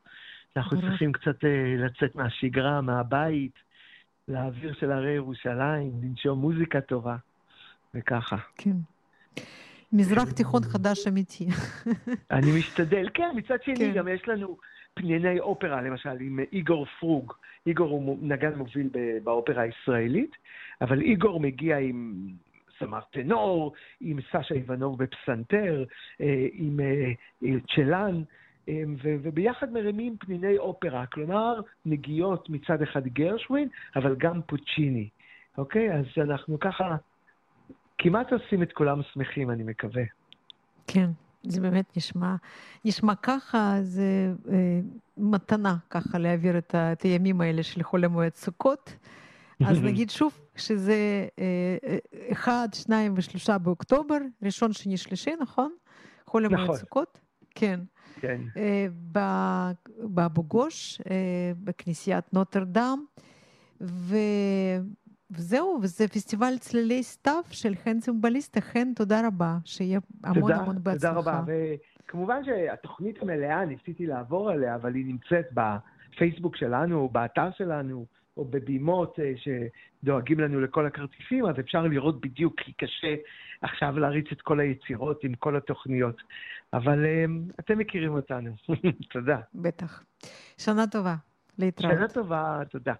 אנחנו 0.57 0.81
צריכים 0.81 1.13
קצת 1.13 1.45
אה, 1.45 1.75
לצאת 1.79 2.15
מהשגרה, 2.15 2.81
מהבית, 2.81 3.53
לאוויר 4.29 4.75
של 4.75 4.93
הרי 4.93 5.11
ירושלים, 5.11 5.93
לנשום 6.03 6.39
מוזיקה 6.39 6.81
טובה, 6.81 7.17
וככה. 7.95 8.37
כן. 8.57 8.77
מזרח 9.93 10.33
תיכון 10.33 10.63
חדש 10.63 11.07
אמיתי. 11.07 11.47
אני 12.31 12.59
משתדל, 12.59 13.09
כן, 13.15 13.31
מצד 13.35 13.63
שני 13.63 13.77
כן. 13.77 13.93
גם 13.95 14.09
יש 14.09 14.29
לנו 14.29 14.57
פנייני 14.95 15.41
אופרה, 15.41 15.83
למשל, 15.83 16.21
עם 16.21 16.39
איגור 16.53 16.87
פרוג. 17.01 17.33
איגור 17.67 17.91
הוא 17.91 18.19
נגן 18.23 18.55
מוביל 18.55 18.89
באופרה 19.25 19.63
הישראלית, 19.63 20.37
אבל 20.81 21.01
איגור 21.01 21.41
מגיע 21.41 21.79
עם 21.79 22.27
זמר 22.81 23.01
טנור, 23.13 23.73
עם 24.01 24.19
סשה 24.21 24.55
איבנוב 24.55 25.03
בפסנתר, 25.03 25.85
אה, 26.21 26.47
עם 26.53 26.81
אה, 26.81 27.49
צ'לן. 27.75 28.23
אמ, 28.69 28.97
וביחד 29.03 29.73
מרימים 29.73 30.17
פניני 30.19 30.59
אופרה, 30.59 31.07
כלומר 31.07 31.61
נגיעות 31.87 32.51
מצד 32.51 32.83
אחד 32.83 33.07
גרשווין, 33.07 33.69
אבל 33.97 34.17
גם 34.19 34.41
פוצ'יני, 34.47 35.09
אוקיי? 35.59 35.93
אז 35.93 36.05
אנחנו 36.17 36.59
ככה 36.61 36.97
כמעט 38.03 38.33
עושים 38.33 38.63
את 38.63 38.73
כולם 38.73 39.01
שמחים, 39.13 39.51
אני 39.51 39.63
מקווה. 39.63 40.03
כן, 40.87 41.11
זה 41.43 41.61
באמת 41.61 41.97
נשמע, 41.97 42.35
נשמע 42.85 43.15
ככה, 43.15 43.77
זה 43.83 44.33
אה, 44.53 44.81
מתנה 45.17 45.77
ככה 45.91 46.19
להעביר 46.19 46.59
את, 46.59 46.75
ה, 46.75 46.93
את 46.93 47.03
הימים 47.03 47.41
האלה 47.41 47.63
של 47.63 47.83
חול 47.83 48.05
המועד 48.05 48.35
סוכות. 48.35 48.97
אז 49.67 49.83
נגיד 49.89 50.11
שוב, 50.11 50.41
שזה 50.57 51.27
אה, 51.39 51.77
אה, 51.87 51.99
אחד, 52.33 52.69
שניים 52.75 53.15
ושלושה 53.17 53.59
באוקטובר, 53.59 54.19
ראשון, 54.43 54.73
שני, 54.73 54.97
שלישי, 54.97 55.33
נכון? 55.41 55.73
חול 56.27 56.47
המועד 56.47 56.63
נכון. 56.63 56.77
סוכות? 56.77 57.21
כן. 57.55 57.81
כן. 58.21 58.41
באבו 59.99 60.43
גוש, 60.43 61.01
בכנסיית 61.65 62.33
נוטרדם, 62.33 63.05
ו... 63.81 64.17
וזהו, 65.31 65.79
וזה 65.83 66.09
פסטיבל 66.09 66.59
צלילי 66.59 67.03
סתיו 67.03 67.43
של 67.51 67.75
חן 67.75 68.01
צימבליסטה. 68.01 68.61
חן, 68.61 68.93
תודה 68.95 69.27
רבה, 69.27 69.57
שיהיה 69.65 70.01
המון 70.25 70.41
תודה, 70.41 70.57
המון 70.57 70.77
בהצלחה. 70.83 71.15
תודה 71.15 71.39
רבה, 71.39 71.53
וכמובן 72.05 72.45
שהתוכנית 72.45 73.23
המלאה, 73.23 73.65
ניסיתי 73.65 74.07
לעבור 74.07 74.51
עליה, 74.51 74.75
אבל 74.75 74.95
היא 74.95 75.05
נמצאת 75.07 75.47
בפייסבוק 75.55 76.57
שלנו, 76.57 77.09
באתר 77.09 77.49
שלנו, 77.57 78.07
או 78.37 78.45
בבימות 78.45 79.19
שדואגים 79.37 80.41
לנו 80.41 80.61
לכל 80.61 80.87
הכרטיסים, 80.87 81.47
אז 81.47 81.55
אפשר 81.61 81.83
לראות 81.83 82.21
בדיוק, 82.21 82.61
כי 82.61 82.73
קשה 82.73 83.15
עכשיו 83.61 83.99
להריץ 83.99 84.27
את 84.33 84.41
כל 84.41 84.61
היצירות 84.61 85.25
עם 85.25 85.35
כל 85.35 85.57
התוכניות. 85.57 86.17
אבל 86.73 87.05
um, 87.05 87.53
אתם 87.61 87.79
מכירים 87.79 88.15
אותנו. 88.15 88.51
תודה. 89.13 89.41
בטח. 89.55 90.05
שנה 90.59 90.87
טובה. 90.87 91.15
להתראות. 91.59 91.95
שנה 91.95 92.09
טובה, 92.09 92.63
תודה. 92.71 92.95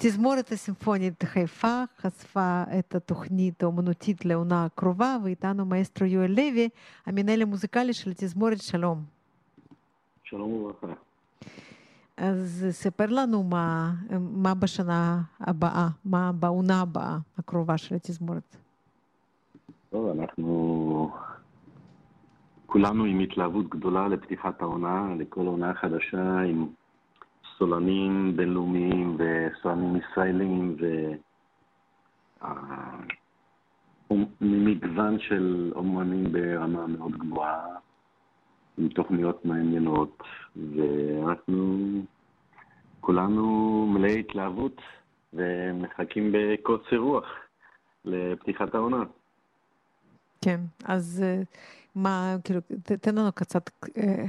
התזמורת 0.00 0.52
הסימפונית 0.52 1.22
חיפה 1.24 1.82
חשפה 1.98 2.62
את 2.78 2.94
התוכנית 2.94 3.62
האומנותית 3.62 4.24
לעונה 4.24 4.64
הקרובה, 4.64 5.16
ואיתנו 5.24 5.64
מאסטרו 5.64 6.06
יואל 6.06 6.30
לוי, 6.30 6.68
המנהל 7.06 7.42
המוזיקלי 7.42 7.92
של 7.92 8.10
התזמורת 8.10 8.62
שלום. 8.62 9.02
שלום 10.24 10.52
וברכה. 10.52 10.92
אז 12.16 12.66
ספר 12.70 13.06
לנו 13.06 13.42
מה, 13.42 13.92
מה 14.20 14.54
בשנה 14.54 15.22
הבאה, 15.40 15.88
מה 16.04 16.32
בעונה 16.32 16.80
הבאה 16.80 17.18
הקרובה 17.38 17.78
של 17.78 17.94
התזמורת. 17.94 18.56
טוב, 19.90 20.18
אנחנו 20.18 21.10
כולנו 22.66 23.04
עם 23.04 23.20
התלהבות 23.20 23.68
גדולה 23.68 24.08
לפתיחת 24.08 24.62
העונה, 24.62 25.14
לכל 25.18 25.46
עונה 25.46 25.74
חדשה, 25.74 26.40
עם 26.40 26.66
סולנים 27.60 28.36
בינלאומיים 28.36 29.16
וסולנים 29.18 29.96
ישראלים 29.96 30.76
וממגוון 34.10 35.18
של 35.18 35.72
אומנים 35.74 36.32
ברמה 36.32 36.86
מאוד 36.86 37.12
גבוהה, 37.18 37.66
עם 38.78 38.88
תוכניות 38.88 39.44
מעניינות, 39.44 40.22
ואנחנו 40.56 41.90
כולנו 43.00 43.86
מלאי 43.94 44.20
התלהבות 44.20 44.76
ומחכים 45.32 46.32
בקוצר 46.32 46.96
רוח 46.96 47.24
לפתיחת 48.04 48.74
העונה. 48.74 49.02
כן, 50.44 50.60
אז 50.84 51.24
אה, 51.26 51.42
מה, 51.94 52.36
כאילו, 52.44 52.60
תן 53.00 53.14
לנו 53.14 53.32
קצת 53.34 53.70
אה, 53.96 54.02
אה, 54.04 54.28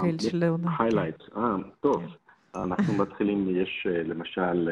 כאלה 0.00 0.20
של 0.30 0.42
העונה. 0.42 0.76
highlights, 0.78 1.24
אה, 1.36 1.56
טוב. 1.80 2.02
אנחנו 2.54 2.94
מתחילים, 2.94 3.56
יש 3.56 3.86
למשל 4.04 4.68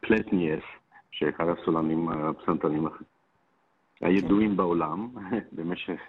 פלטנייב, 0.00 0.64
שאחד 1.10 1.44
הסולנים 1.48 2.08
הפסנתרים 2.08 2.86
הידועים 4.00 4.56
בעולם 4.56 5.08
במשך 5.56 6.00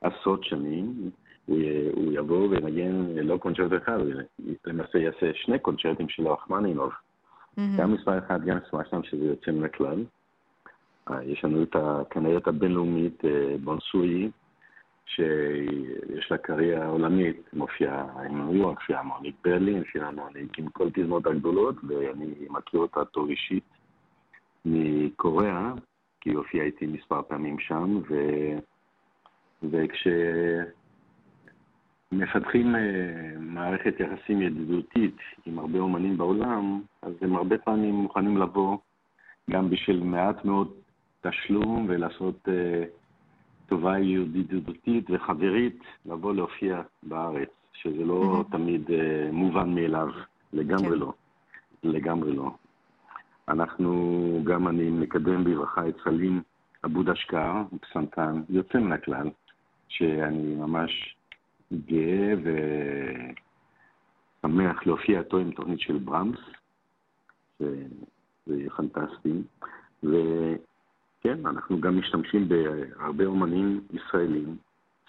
עשרות 0.00 0.44
שנים. 0.44 1.10
הוא 1.46 2.12
יבוא 2.12 2.48
וינגן 2.48 3.06
לא 3.22 3.36
קונצ'רט 3.36 3.82
אחד, 3.82 4.00
הוא 4.00 4.54
למעשה 4.66 4.98
יעשה 4.98 5.30
שני 5.34 5.58
קונצ'רטים 5.58 6.08
של 6.08 6.28
רחמנינוב. 6.28 6.92
גם 7.78 7.94
מספר 7.94 8.18
אחד, 8.18 8.44
גם 8.44 8.56
מספר 8.56 8.84
שתיים, 8.84 9.04
שזה 9.04 9.24
יוצא 9.24 9.50
מן 9.50 9.64
הכלל. 9.64 10.04
יש 11.22 11.44
לנו 11.44 11.62
את 11.62 11.76
הכנרת 11.76 12.48
הבינלאומית 12.48 13.22
בונסוי, 13.64 14.30
שיש 15.06 16.30
לה 16.30 16.38
קריירה 16.38 16.86
עולמית, 16.86 17.48
מופיעה 17.52 18.06
עם 18.24 18.38
ניו 18.38 18.54
יורק, 18.54 18.80
פילהרמונית 18.80 19.34
ברלין, 19.44 19.84
פילהרמונית 19.84 20.58
עם 20.58 20.68
כל 20.68 20.88
תזמות 20.94 21.26
הגדולות, 21.26 21.76
ואני 21.88 22.34
מכיר 22.50 22.80
אותה 22.80 23.04
טוב 23.04 23.28
אישית 23.28 23.64
מקוריאה, 24.64 25.72
כי 26.20 26.30
היא 26.30 26.36
הופיעה 26.36 26.66
איתי 26.66 26.86
מספר 26.86 27.22
פעמים 27.22 27.58
שם, 27.58 28.00
ו... 28.08 28.14
וכשמפתחים 32.12 32.74
מערכת 33.38 33.94
יחסים 34.00 34.42
ידידותית 34.42 35.16
עם 35.46 35.58
הרבה 35.58 35.78
אומנים 35.78 36.18
בעולם, 36.18 36.82
אז 37.02 37.12
הם 37.20 37.36
הרבה 37.36 37.58
פעמים 37.58 37.94
מוכנים 37.94 38.36
לבוא 38.36 38.78
גם 39.50 39.70
בשביל 39.70 40.02
מעט 40.02 40.44
מאוד 40.44 40.72
תשלום 41.20 41.86
ולעשות 41.88 42.48
uh, 42.48 42.50
טובה 43.66 43.98
ידידותית 43.98 45.10
וחברית, 45.10 45.80
לבוא 46.06 46.34
להופיע 46.34 46.82
בארץ, 47.02 47.48
שזה 47.72 48.04
לא 48.04 48.40
mm-hmm. 48.40 48.52
תמיד 48.52 48.88
uh, 48.88 48.92
מובן 49.32 49.74
מאליו, 49.74 50.08
לגמרי 50.52 50.90
כן. 50.90 50.98
לא. 50.98 51.12
לגמרי 51.82 52.32
לא. 52.32 52.50
אנחנו, 53.48 54.40
גם 54.44 54.68
אני 54.68 54.90
מקדם 54.90 55.44
בברכה 55.44 55.88
את 55.88 55.94
סלים 56.04 56.42
אבוד 56.84 57.08
אשכר, 57.08 57.62
פסנתן 57.80 58.42
יוצא 58.48 58.78
מן 58.78 58.92
הכלל, 58.92 59.30
שאני 59.88 60.54
ממש 60.54 61.16
גאה 61.72 62.34
ושמח 64.44 64.86
להופיע 64.86 65.18
איתו 65.18 65.38
עם 65.38 65.50
תוכנית 65.50 65.80
של 65.80 65.98
ברמס, 65.98 66.38
שזה 67.58 68.70
פנטסטי. 68.76 69.42
וכן, 71.26 71.46
אנחנו 71.46 71.80
גם 71.80 71.98
משתמשים 71.98 72.48
בהרבה 72.48 73.24
אומנים 73.24 73.80
ישראלים, 73.92 74.56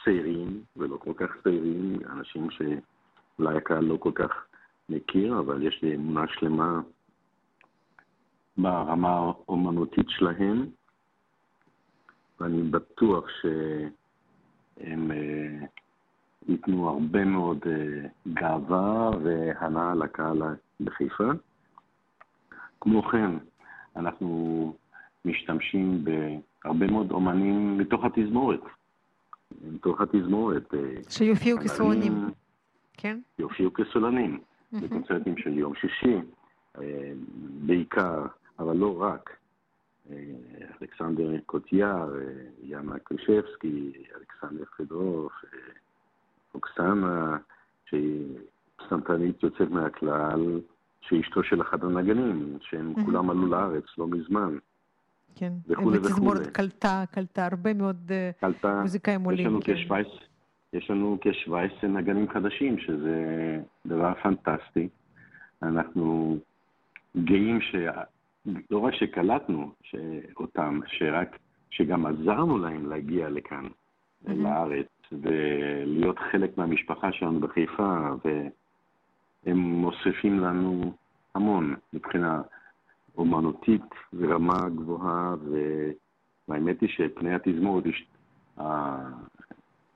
צעירים 0.04 0.64
ולא 0.78 0.98
כל 0.98 1.14
כך 1.16 1.38
צעירים, 1.44 2.00
אנשים 2.10 2.48
שאולי 2.52 3.58
הקהל 3.58 3.84
לא 3.84 3.98
כל 3.98 4.12
כך 4.16 4.46
מכיר, 4.90 5.40
אבל 5.40 5.64
יש 5.64 5.80
לי 5.84 5.96
אמונה 5.96 6.28
שלמה 6.28 6.82
ברמה 8.58 9.10
האומנותית 9.10 10.06
שלהם, 10.10 10.66
ואני 12.40 12.64
בטוח 12.64 13.26
שהם 13.42 15.12
uh, 15.12 15.66
ייתנו 16.48 16.90
הרבה 16.90 17.26
מאוד 17.26 17.60
uh, 17.64 18.34
גאווה 18.34 19.10
והנאה 19.24 19.96
לקהל 19.96 20.42
בחיפה. 20.80 21.30
כמו 22.82 23.04
כן, 23.04 23.32
אנחנו 23.96 24.74
משתמשים 25.26 26.04
בהרבה 26.04 26.88
מאוד 26.88 27.12
אומנים 27.12 27.78
מתוך 27.78 28.06
התזמורת. 28.06 28.62
מתוך 29.62 30.02
התזמורת. 30.02 30.74
אה, 30.74 30.80
שיופיעו 31.10 31.60
כסולנים. 31.60 32.30
כן? 32.94 33.20
יופיעו 33.40 33.74
כסולנים. 33.74 34.40
בקונצרטים 34.82 35.38
של 35.38 35.58
יום 35.58 35.76
שישי, 35.76 36.16
אה, 36.78 37.12
בעיקר, 37.66 38.26
אבל 38.60 38.78
לא 38.78 39.02
רק. 39.02 39.38
אה, 40.10 40.16
אלכסנדר 40.82 41.40
קוטיאר, 41.46 42.14
יאנה 42.64 43.00
קרישבסקי, 43.00 43.92
אלכסנדר 44.16 44.64
פדרוף, 44.78 45.34
אוקסנה, 46.56 47.38
שהיא 47.86 48.38
פסנתרנית 48.76 49.44
יוצאת 49.44 49.70
מהכלל, 49.70 50.60
שאשתו 51.02 51.44
של 51.44 51.62
אחד 51.62 51.84
הנגנים, 51.84 52.58
שהם 52.62 52.94
mm-hmm. 52.96 53.06
כולם 53.06 53.30
עלו 53.30 53.48
לארץ 53.48 53.84
לא 53.98 54.08
מזמן. 54.08 54.58
כן, 55.36 55.54
וכולי 55.68 55.98
וכולי. 55.98 56.40
קלטה, 56.52 57.04
קלטה 57.12 57.46
הרבה 57.46 57.74
מאוד 57.74 58.12
אה, 58.12 58.32
קלטה, 58.40 58.82
מוזיקאים 58.82 59.24
עולים. 59.24 59.40
יש 59.40 59.46
לנו, 59.48 59.62
כן. 59.62 59.74
יש 60.74 60.90
לנו 60.90 61.18
כ-17 61.22 61.88
נגנים 61.88 62.30
חדשים, 62.30 62.80
שזה 62.80 63.58
דבר 63.86 64.14
פנטסטי. 64.24 64.88
אנחנו 65.62 66.38
גאים 67.18 67.62
ש... 67.62 67.76
לא 68.72 68.80
רק 68.80 68.94
שקלטנו 68.94 69.72
אותם, 70.38 70.80
שרק, 70.88 71.38
שגם 71.70 72.06
עזרנו 72.06 72.58
להם 72.58 72.90
להגיע 72.90 73.30
לכאן, 73.30 73.66
mm-hmm. 73.66 74.32
לארץ, 74.34 74.88
ולהיות 75.12 76.20
חלק 76.32 76.58
מהמשפחה 76.58 77.12
שלנו 77.12 77.40
בחיפה, 77.40 78.08
והם 78.26 79.58
מוסיפים 79.58 80.40
לנו 80.40 80.94
המון 81.36 81.76
מבחינה 81.94 82.42
אומנותית 83.18 83.82
ורמה 84.14 84.70
גבוהה, 84.70 85.36
והאמת 86.48 86.82
היא 86.82 86.90
שפני 86.90 87.36
התזמורת 87.36 87.84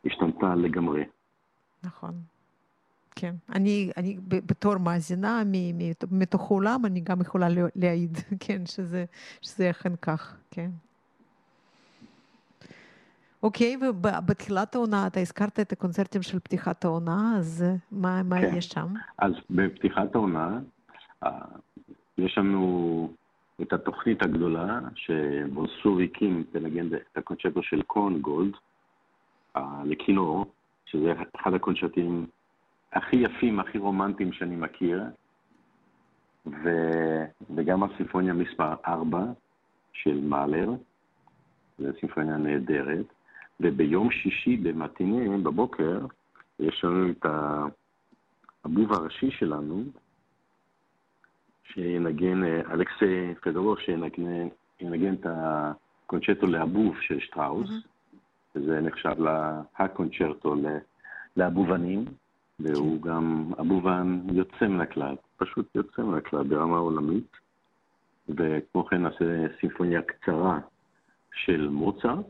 השתנתה 0.06 0.56
לגמרי. 0.56 1.04
נכון. 1.84 2.14
כן. 3.16 3.36
אני, 3.56 3.92
אני 3.98 4.18
בתור 4.28 4.78
מאזינה 4.78 5.44
מתוך 6.12 6.52
העולם, 6.52 6.86
אני 6.86 7.00
גם 7.00 7.22
יכולה 7.22 7.48
להעיד, 7.76 8.18
כן, 8.46 8.66
שזה, 8.66 9.06
שזה 9.42 9.70
אכן 9.70 9.96
כך, 9.96 10.38
כן. 10.52 10.70
אוקיי, 13.44 13.78
ובתחילת 13.82 14.76
העונה, 14.76 15.08
אתה 15.08 15.20
הזכרת 15.20 15.60
את 15.60 15.72
הקונצרטים 15.72 16.22
של 16.22 16.40
פתיחת 16.40 16.86
העונה, 16.86 17.36
אז 17.38 17.66
מה, 17.92 18.24
מה 18.24 18.42
כן. 18.42 18.56
יש 18.56 18.68
שם? 18.68 18.94
אז 19.18 19.32
בפתיחת 19.50 20.16
העונה, 20.16 20.60
יש 22.26 22.38
לנו 22.38 23.14
את 23.62 23.74
התוכנית 23.74 24.22
הגדולה, 24.22 24.80
שבוסו 24.96 26.00
הקים 26.00 26.44
לנגן 26.54 26.88
את 26.88 27.18
הקונצ'רטו 27.18 27.64
של 27.64 27.82
קון 27.82 28.22
גולד 28.22 28.54
לכינור, 29.86 30.46
שזה 30.86 31.14
אחד 31.36 31.54
הקונצ'רטים 31.54 32.26
הכי 32.94 33.16
יפים, 33.16 33.60
הכי 33.60 33.78
רומנטיים 33.78 34.34
שאני 34.34 34.56
מכיר, 34.56 35.04
ו... 36.46 36.70
וגם 37.56 37.84
הסימפוניה 37.84 38.34
מספר 38.34 38.74
4 38.88 39.24
של 39.94 40.20
מאלר, 40.22 40.70
זו 41.80 41.88
סימפוניה 42.00 42.38
נהדרת, 42.38 43.06
וביום 43.60 44.12
שישי 44.12 44.58
במטיני, 44.58 45.38
בבוקר, 45.44 46.00
יש 46.60 46.84
לנו 46.84 47.10
את 47.10 47.26
הבוב 48.66 48.94
הראשי 48.94 49.32
שלנו, 49.32 49.84
שינגן, 51.74 52.44
אה, 52.44 52.62
אלכסי 52.72 53.34
פדורוב, 53.42 53.80
שינגן 53.80 55.14
את 55.14 55.26
הקונצ'רטו 55.30 56.48
לאבוב 56.48 56.96
של 57.02 57.20
שטראוס, 57.20 57.70
mm-hmm. 57.70 58.60
נחשב 58.60 59.16
הקונצ'רטו 59.78 60.56
לאבובנים, 61.38 62.06
והוא 62.60 63.02
גם 63.02 63.52
אבובן 63.60 64.20
יוצא 64.34 64.68
מן 64.68 64.82
הכלל, 64.82 65.16
פשוט 65.38 65.76
יוצא 65.76 66.02
מן 66.02 66.18
הכלל 66.18 66.44
ברמה 66.44 66.78
עולמית. 66.78 67.38
וכמו 68.30 68.86
כן 68.86 69.02
נעשה 69.02 69.26
סימפוניה 69.60 70.02
קצרה 70.02 70.60
של 71.34 71.70
מוצרט, 71.70 72.26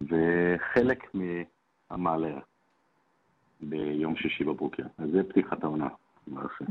וחלק 0.00 1.14
מהמעלה 1.14 2.38
ביום 3.60 4.16
שישי 4.16 4.44
בבוקר. 4.44 4.82
אז 4.98 5.10
זה 5.10 5.22
פתיחת 5.28 5.64
העונה 5.64 5.88
למעשה. 6.28 6.64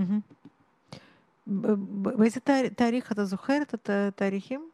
באיזה 1.48 2.40
תאריך 2.76 3.12
אתה 3.12 3.24
זוכר 3.24 3.58
את 3.62 3.90
התאריכים? 3.90 4.70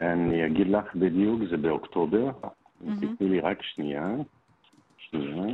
אני 0.00 0.46
אגיד 0.46 0.66
לך 0.66 0.94
בדיוק, 0.94 1.40
זה 1.50 1.56
באוקטובר. 1.56 2.30
תתני 2.78 3.28
לי 3.28 3.40
רק 3.40 3.62
שנייה. 3.62 4.08
שנייה. 4.96 5.46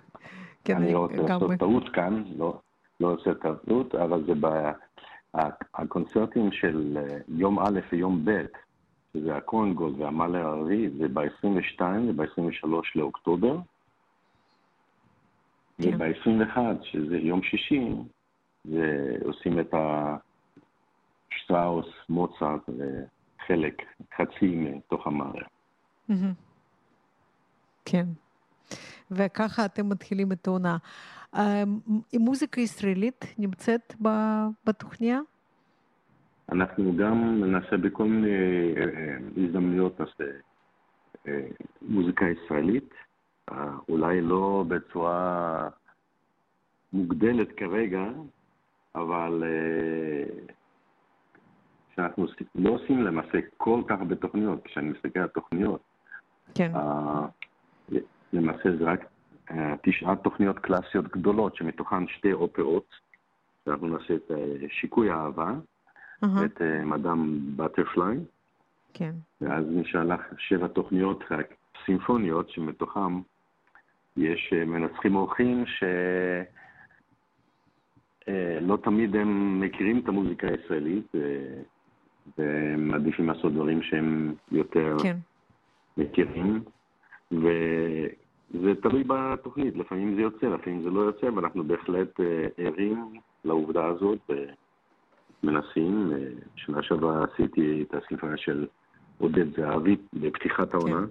כן, 0.64 0.76
אני 0.76 0.92
לא 0.92 0.98
רוצה 0.98 1.16
לעשות 1.16 1.50
טעות 1.58 1.88
כאן, 1.88 2.24
לא, 2.36 2.60
לא 3.00 3.12
עושה 3.12 3.30
טעות, 3.34 3.94
אבל 3.94 4.24
זה 4.26 4.32
הקונצרטים 5.74 6.52
של 6.52 6.98
יום 7.28 7.58
א' 7.58 7.80
ויום 7.92 8.24
ב', 8.24 8.44
שזה 9.12 9.36
הקורנגולד 9.36 10.00
והמאלר 10.00 10.46
הערבי, 10.46 10.90
זה 10.98 11.08
ב-22 11.08 11.82
וב-23 12.16 12.66
לאוקטובר. 12.94 13.58
כן. 15.82 15.94
וב-21, 15.94 16.58
שזה 16.82 17.16
יום 17.16 17.42
שישי, 17.42 17.90
זה 18.64 19.16
עושים 19.24 19.60
את 19.60 19.74
השטראוס, 21.32 21.86
מוצרט 22.08 22.60
וחלק, 22.68 23.82
חצי 24.16 24.46
מתוך 24.56 25.06
המאלר. 25.06 25.46
כן. 27.84 28.06
וככה 29.10 29.64
אתם 29.64 29.88
מתחילים 29.88 30.32
את 30.32 30.46
העונה. 30.46 30.76
מוזיקה 32.14 32.60
ישראלית 32.60 33.24
נמצאת 33.38 33.94
בתוכניה? 34.66 35.20
אנחנו 36.52 36.96
גם 36.96 37.44
נעשה 37.44 37.76
בכל 37.76 38.04
מיני 38.04 38.28
הזדמנויות, 39.36 40.00
נעשה 40.00 40.24
מוזיקה 41.82 42.24
ישראלית, 42.24 42.94
אולי 43.88 44.20
לא 44.20 44.64
בצורה 44.68 45.68
מוגדלת 46.92 47.48
כרגע, 47.56 48.02
אבל 48.94 49.44
שאנחנו 51.96 52.26
לא 52.54 52.70
עושים 52.70 53.02
למעשה 53.02 53.38
כל 53.56 53.82
כך 53.86 54.00
הרבה 54.00 54.14
תוכניות, 54.14 54.64
כשאני 54.64 54.88
מסתכל 54.88 55.20
על 55.20 55.28
תוכניות, 55.28 55.80
כן. 56.54 56.72
למעשה 58.32 58.76
זה 58.78 58.84
רק 58.84 59.04
תשעת 59.82 60.22
תוכניות 60.22 60.58
קלאסיות 60.58 61.08
גדולות, 61.08 61.56
שמתוכן 61.56 62.08
שתי 62.08 62.32
אופרות, 62.32 62.94
שאנחנו 63.64 63.88
נעשה 63.88 64.14
את 64.14 64.30
שיקוי 64.68 65.10
האהבה, 65.10 65.52
את 66.24 66.62
מדאם 66.84 67.38
בטרפליי, 67.56 68.18
כן. 68.94 69.14
ואז 69.40 69.64
נשאר 69.70 70.04
לך 70.04 70.20
שבע 70.38 70.68
תוכניות 70.68 71.24
רק 71.30 71.54
סימפוניות, 71.84 72.50
שמתוכן 72.50 73.12
יש 74.16 74.52
מנצחים 74.66 75.16
אורחים 75.16 75.64
שלא 78.28 78.78
תמיד 78.82 79.16
הם 79.16 79.60
מכירים 79.60 79.98
את 79.98 80.08
המוזיקה 80.08 80.48
הישראלית, 80.48 81.12
והם 82.38 82.88
מעדיפים 82.88 83.28
לעשות 83.28 83.52
דברים 83.52 83.82
שהם 83.82 84.34
יותר 84.52 84.96
כן. 85.02 85.16
מכירים. 85.96 86.60
וזה 87.32 88.74
תלוי 88.82 89.04
בתוכנית, 89.06 89.76
לפעמים 89.76 90.14
זה 90.14 90.20
יוצא, 90.20 90.46
לפעמים 90.46 90.82
זה 90.82 90.90
לא 90.90 91.00
יוצא, 91.00 91.26
ואנחנו 91.26 91.64
בהחלט 91.64 92.20
ערים 92.58 93.12
לעובדה 93.44 93.86
הזאת 93.86 94.30
ומנסים. 95.42 96.12
שנה 96.56 96.82
שעברה 96.82 97.24
עשיתי 97.24 97.84
את 97.88 97.94
הסימפוניה 97.94 98.36
של 98.36 98.66
עודד 99.18 99.56
זהבי 99.56 99.96
בפתיחת 100.12 100.74
העונה. 100.74 101.06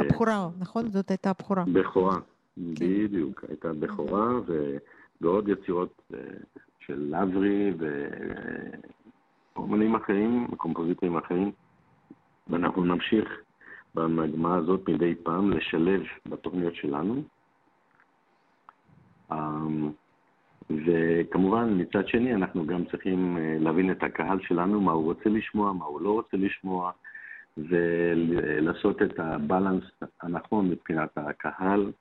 הבכורה, 0.00 0.48
נכון? 0.58 0.88
זאת 0.88 1.10
הייתה 1.10 1.30
הבכורה. 1.30 1.64
בכורה, 1.72 2.16
בדיוק, 2.56 3.44
הייתה 3.48 3.72
בכורה, 3.72 4.28
ועוד 5.20 5.48
יצירות 5.48 6.02
של 6.78 7.14
לברי 7.16 7.72
ואומנים 9.56 9.94
אחרים, 9.94 10.46
קומפוזיטורים 10.56 11.16
אחרים, 11.16 11.52
ואנחנו 12.48 12.84
נמשיך 12.84 13.40
במגמה 13.94 14.56
הזאת 14.56 14.88
מדי 14.88 15.14
פעם 15.14 15.50
לשלב 15.50 16.02
בתוכניות 16.26 16.74
שלנו. 16.74 17.22
וכמובן, 20.70 21.80
מצד 21.80 22.08
שני, 22.08 22.34
אנחנו 22.34 22.66
גם 22.66 22.84
צריכים 22.84 23.38
להבין 23.60 23.90
את 23.90 24.02
הקהל 24.02 24.38
שלנו, 24.40 24.80
מה 24.80 24.92
הוא 24.92 25.04
רוצה 25.04 25.28
לשמוע, 25.28 25.72
מה 25.72 25.84
הוא 25.84 26.00
לא 26.00 26.12
רוצה 26.12 26.36
לשמוע, 26.36 26.90
ולעשות 27.56 29.02
את 29.02 29.18
הבלנס 29.18 29.84
הנכון 30.22 30.70
מבחינת 30.70 31.18
הקהל, 31.18 31.92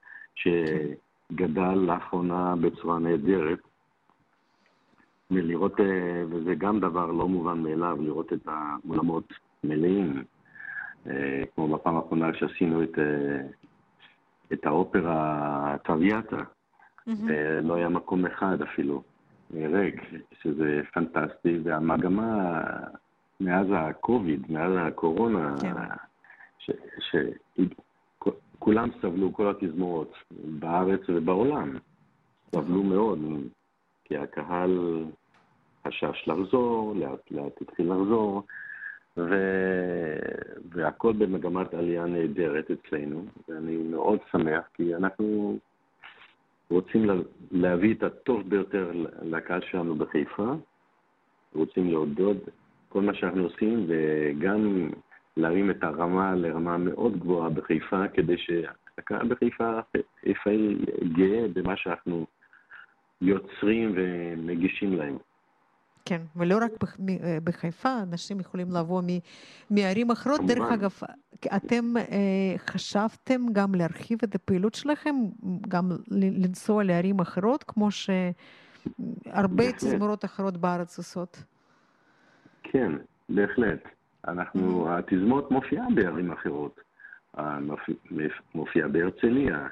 שגדל 1.32 1.74
לאחרונה 1.74 2.56
בצורה 2.62 3.00
נהדרת. 3.00 3.60
ולראות, 5.32 5.80
וזה 6.30 6.56
גם 6.56 6.80
דבר 6.80 7.12
לא 7.12 7.28
מובן 7.28 7.60
מאליו, 7.64 7.98
לראות 8.02 8.34
את 8.34 8.48
האולמות 8.48 9.34
מלאים. 9.64 10.24
כמו 11.56 11.68
בפעם 11.68 11.96
האחרונה 11.96 12.34
שעשינו 12.34 12.84
את, 12.84 13.00
את 14.54 14.66
האופרה 14.66 15.76
טרוויאטה, 15.84 16.38
mm-hmm. 16.38 17.32
לא 17.64 17.76
היה 17.76 17.90
מקום 17.90 18.26
אחד 18.26 18.62
אפילו 18.62 19.04
ריק, 19.54 20.02
שזה 20.42 20.82
פנטסטי, 20.94 21.60
והמגמה 21.64 22.62
מאז 23.40 23.68
הקוביד, 23.72 24.52
מאז 24.52 24.72
הקורונה, 24.78 25.56
כן. 25.62 25.74
שכולם 28.68 28.90
סבלו, 29.02 29.34
כל 29.34 29.50
התזמורות, 29.50 30.14
בארץ 30.32 31.00
ובעולם, 31.10 31.78
סבלו 32.56 32.84
מאוד, 32.84 33.20
כי 34.04 34.18
הקהל 34.18 35.04
חשש 35.88 36.28
לחזור, 36.28 36.96
לאט 36.96 37.32
לאט 37.32 37.62
התחיל 37.62 37.92
לחזור. 37.92 38.44
ו... 39.18 39.36
והכל 40.70 41.14
במגמת 41.14 41.74
עלייה 41.74 42.06
נהדרת 42.06 42.72
אצלנו, 42.72 43.26
ואני 43.48 43.78
מאוד 43.78 44.20
שמח, 44.32 44.64
כי 44.74 44.96
אנחנו 44.96 45.58
רוצים 46.70 47.10
להביא 47.52 47.94
את 47.94 48.04
הטוב 48.04 48.50
ביותר 48.50 48.92
לקהל 49.22 49.62
שלנו 49.62 49.96
בחיפה, 49.96 50.52
רוצים 51.56 51.92
לעודד 51.92 52.36
כל 52.90 53.02
מה 53.02 53.14
שאנחנו 53.14 53.44
עושים, 53.44 53.86
וגם 53.88 54.90
להרים 55.38 55.72
את 55.72 55.84
הרמה 55.84 56.36
לרמה 56.36 56.78
מאוד 56.78 57.20
גבוהה 57.20 57.50
בחיפה, 57.50 58.08
כדי 58.14 58.36
שהקהל 58.38 59.28
בחיפה, 59.28 59.80
חיפה 60.22 60.50
גאה 61.18 61.46
במה 61.54 61.78
שאנחנו 61.78 62.26
יוצרים 63.22 63.94
ומגישים 63.96 64.94
להם. 64.94 65.18
כן, 66.06 66.22
ולא 66.36 66.58
רק 66.62 66.72
אה, 67.10 67.38
בחיפה, 67.44 67.90
אנשים 68.04 68.40
יכולים 68.40 68.72
לבוא 68.72 69.02
מערים 69.70 70.12
אחרות. 70.12 70.42
דרך 70.48 70.72
אגב, 70.74 70.92
אתם 71.56 71.98
אה, 71.98 72.58
חשבתם 72.58 73.42
גם 73.54 73.76
להרחיב 73.76 74.20
את 74.24 74.36
הפעילות 74.36 74.74
שלכם, 74.74 75.16
גם 75.68 75.92
לנסוע 76.12 76.84
לערים 76.84 77.20
אחרות, 77.20 77.64
כמו 77.64 77.90
שהרבה 77.92 79.72
תזמורות 79.72 80.26
אחרות 80.26 80.58
בארץ 80.58 80.98
עושות? 80.98 81.44
כן, 82.64 82.92
בהחלט. 83.30 83.97
אנחנו, 84.28 84.88
mm-hmm. 84.88 85.00
התזמורת 85.00 85.52
מופיעה 85.52 85.86
בערים 85.96 86.32
אחרות. 86.32 86.80
מופיעה 88.56 88.88
בהרצליה, 88.88 89.68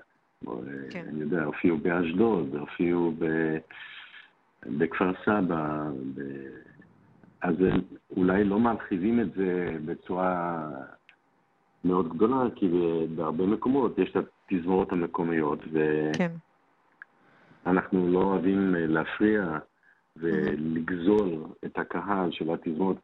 כן. 0.90 1.06
אני 1.08 1.22
יודע, 1.22 1.44
הופיעו 1.44 1.78
באשדוד, 1.78 2.56
הופיעו 2.56 3.14
ב... 3.20 3.26
בכפר 4.66 5.12
סבא, 5.26 5.90
ב... 6.16 6.22
אז 7.42 7.56
אולי 8.18 8.44
לא 8.44 8.60
מרחיבים 8.60 9.20
את 9.20 9.34
זה 9.34 9.78
בצורה 9.86 10.70
מאוד 11.86 12.10
גדולה, 12.10 12.44
כי 12.56 12.70
בהרבה 13.16 13.46
מקומות 13.46 13.98
יש 14.00 14.16
את 14.16 14.26
התזמורות 14.52 14.92
המקומיות, 14.92 15.60
ואנחנו 17.66 18.02
כן. 18.02 18.08
לא 18.12 18.20
אוהבים 18.20 18.76
להפריע 18.76 19.58
ולגזול 20.18 21.44
את 21.66 21.78
הקהל 21.78 22.32
של 22.32 22.54
התזמורות 22.54 22.98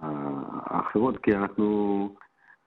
האחרות, 0.00 1.16
כי 1.22 1.36
אנחנו, 1.36 2.08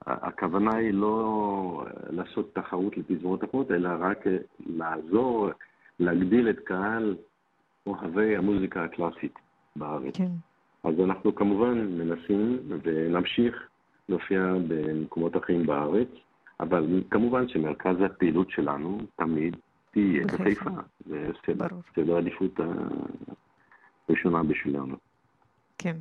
הכוונה 0.05 0.75
היא 0.75 0.93
לא 0.93 1.85
לעשות 2.09 2.55
תחרות 2.55 2.97
לתזמורות 2.97 3.43
אחרות, 3.43 3.71
אלא 3.71 3.89
רק 3.99 4.19
לעזור, 4.59 5.49
להגדיל 5.99 6.49
את 6.49 6.59
קהל 6.59 7.15
אוהבי 7.87 8.37
המוזיקה 8.37 8.83
הקלאסית 8.83 9.33
בארץ. 9.75 10.17
כן. 10.17 10.31
אז 10.83 10.93
אנחנו 10.99 11.35
כמובן 11.35 11.77
מנסים 11.77 12.57
ונמשיך 12.83 13.67
להופיע 14.09 14.53
במקומות 14.67 15.37
אחרים 15.37 15.65
בארץ, 15.65 16.07
אבל 16.59 17.03
כמובן 17.11 17.47
שמרכז 17.47 17.95
הפעילות 18.05 18.49
שלנו 18.49 18.97
תמיד 19.15 19.55
מבחינתי 19.95 20.23
בחיפה. 20.43 20.69
זה 21.05 21.31
סדר- 21.45 22.15
העדיפות 22.15 22.59
הראשונה 24.09 24.43
בשבילנו. 24.43 24.95
כן. 25.77 25.95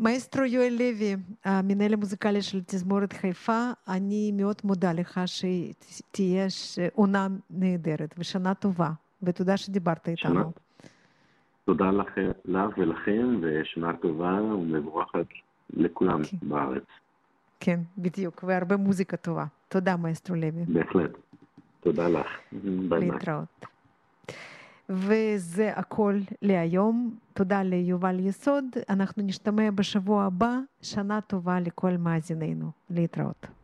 מאסטרו 0.00 0.44
יואל 0.44 0.72
לוי, 0.78 1.16
המנהל 1.44 1.92
המוזיקלי 1.92 2.42
של 2.42 2.60
תזמורת 2.66 3.12
חיפה, 3.12 3.70
אני 3.88 4.32
מאוד 4.34 4.56
מודה 4.64 4.92
לך 4.92 5.20
שתהיה 5.26 6.46
עונה 6.94 7.28
נהדרת 7.50 8.14
ושנה 8.18 8.54
טובה, 8.54 8.90
ותודה 9.22 9.56
שדיברת 9.56 10.08
שנה- 10.16 10.30
איתנו. 10.40 10.52
תודה 11.64 11.90
לך, 11.90 12.08
לך 12.44 12.78
ולכם, 12.78 13.40
ושנה 13.42 13.96
טובה 13.96 14.32
ומבורכת 14.42 15.26
לכולם 15.70 16.22
כן. 16.24 16.36
בארץ, 16.42 16.82
כן, 17.60 17.80
בדיוק, 17.98 18.44
והרבה 18.46 18.76
מוזיקה 18.76 19.16
טובה. 19.16 19.44
תודה, 19.68 19.96
מאסטרו 19.96 20.36
לוי. 20.36 20.64
בהחלט. 20.68 21.10
תודה 21.80 22.08
לך. 22.08 22.26
ביי 22.88 23.00
ביי. 23.10 23.10
וזה 24.90 25.72
הכל 25.76 26.20
להיום. 26.42 27.14
תודה 27.34 27.62
ליובל 27.62 28.20
יסוד. 28.20 28.64
אנחנו 28.88 29.22
נשתמע 29.22 29.70
בשבוע 29.70 30.24
הבא. 30.24 30.58
שנה 30.82 31.20
טובה 31.20 31.60
לכל 31.60 31.96
מאזינינו. 31.96 32.70
להתראות. 32.90 33.59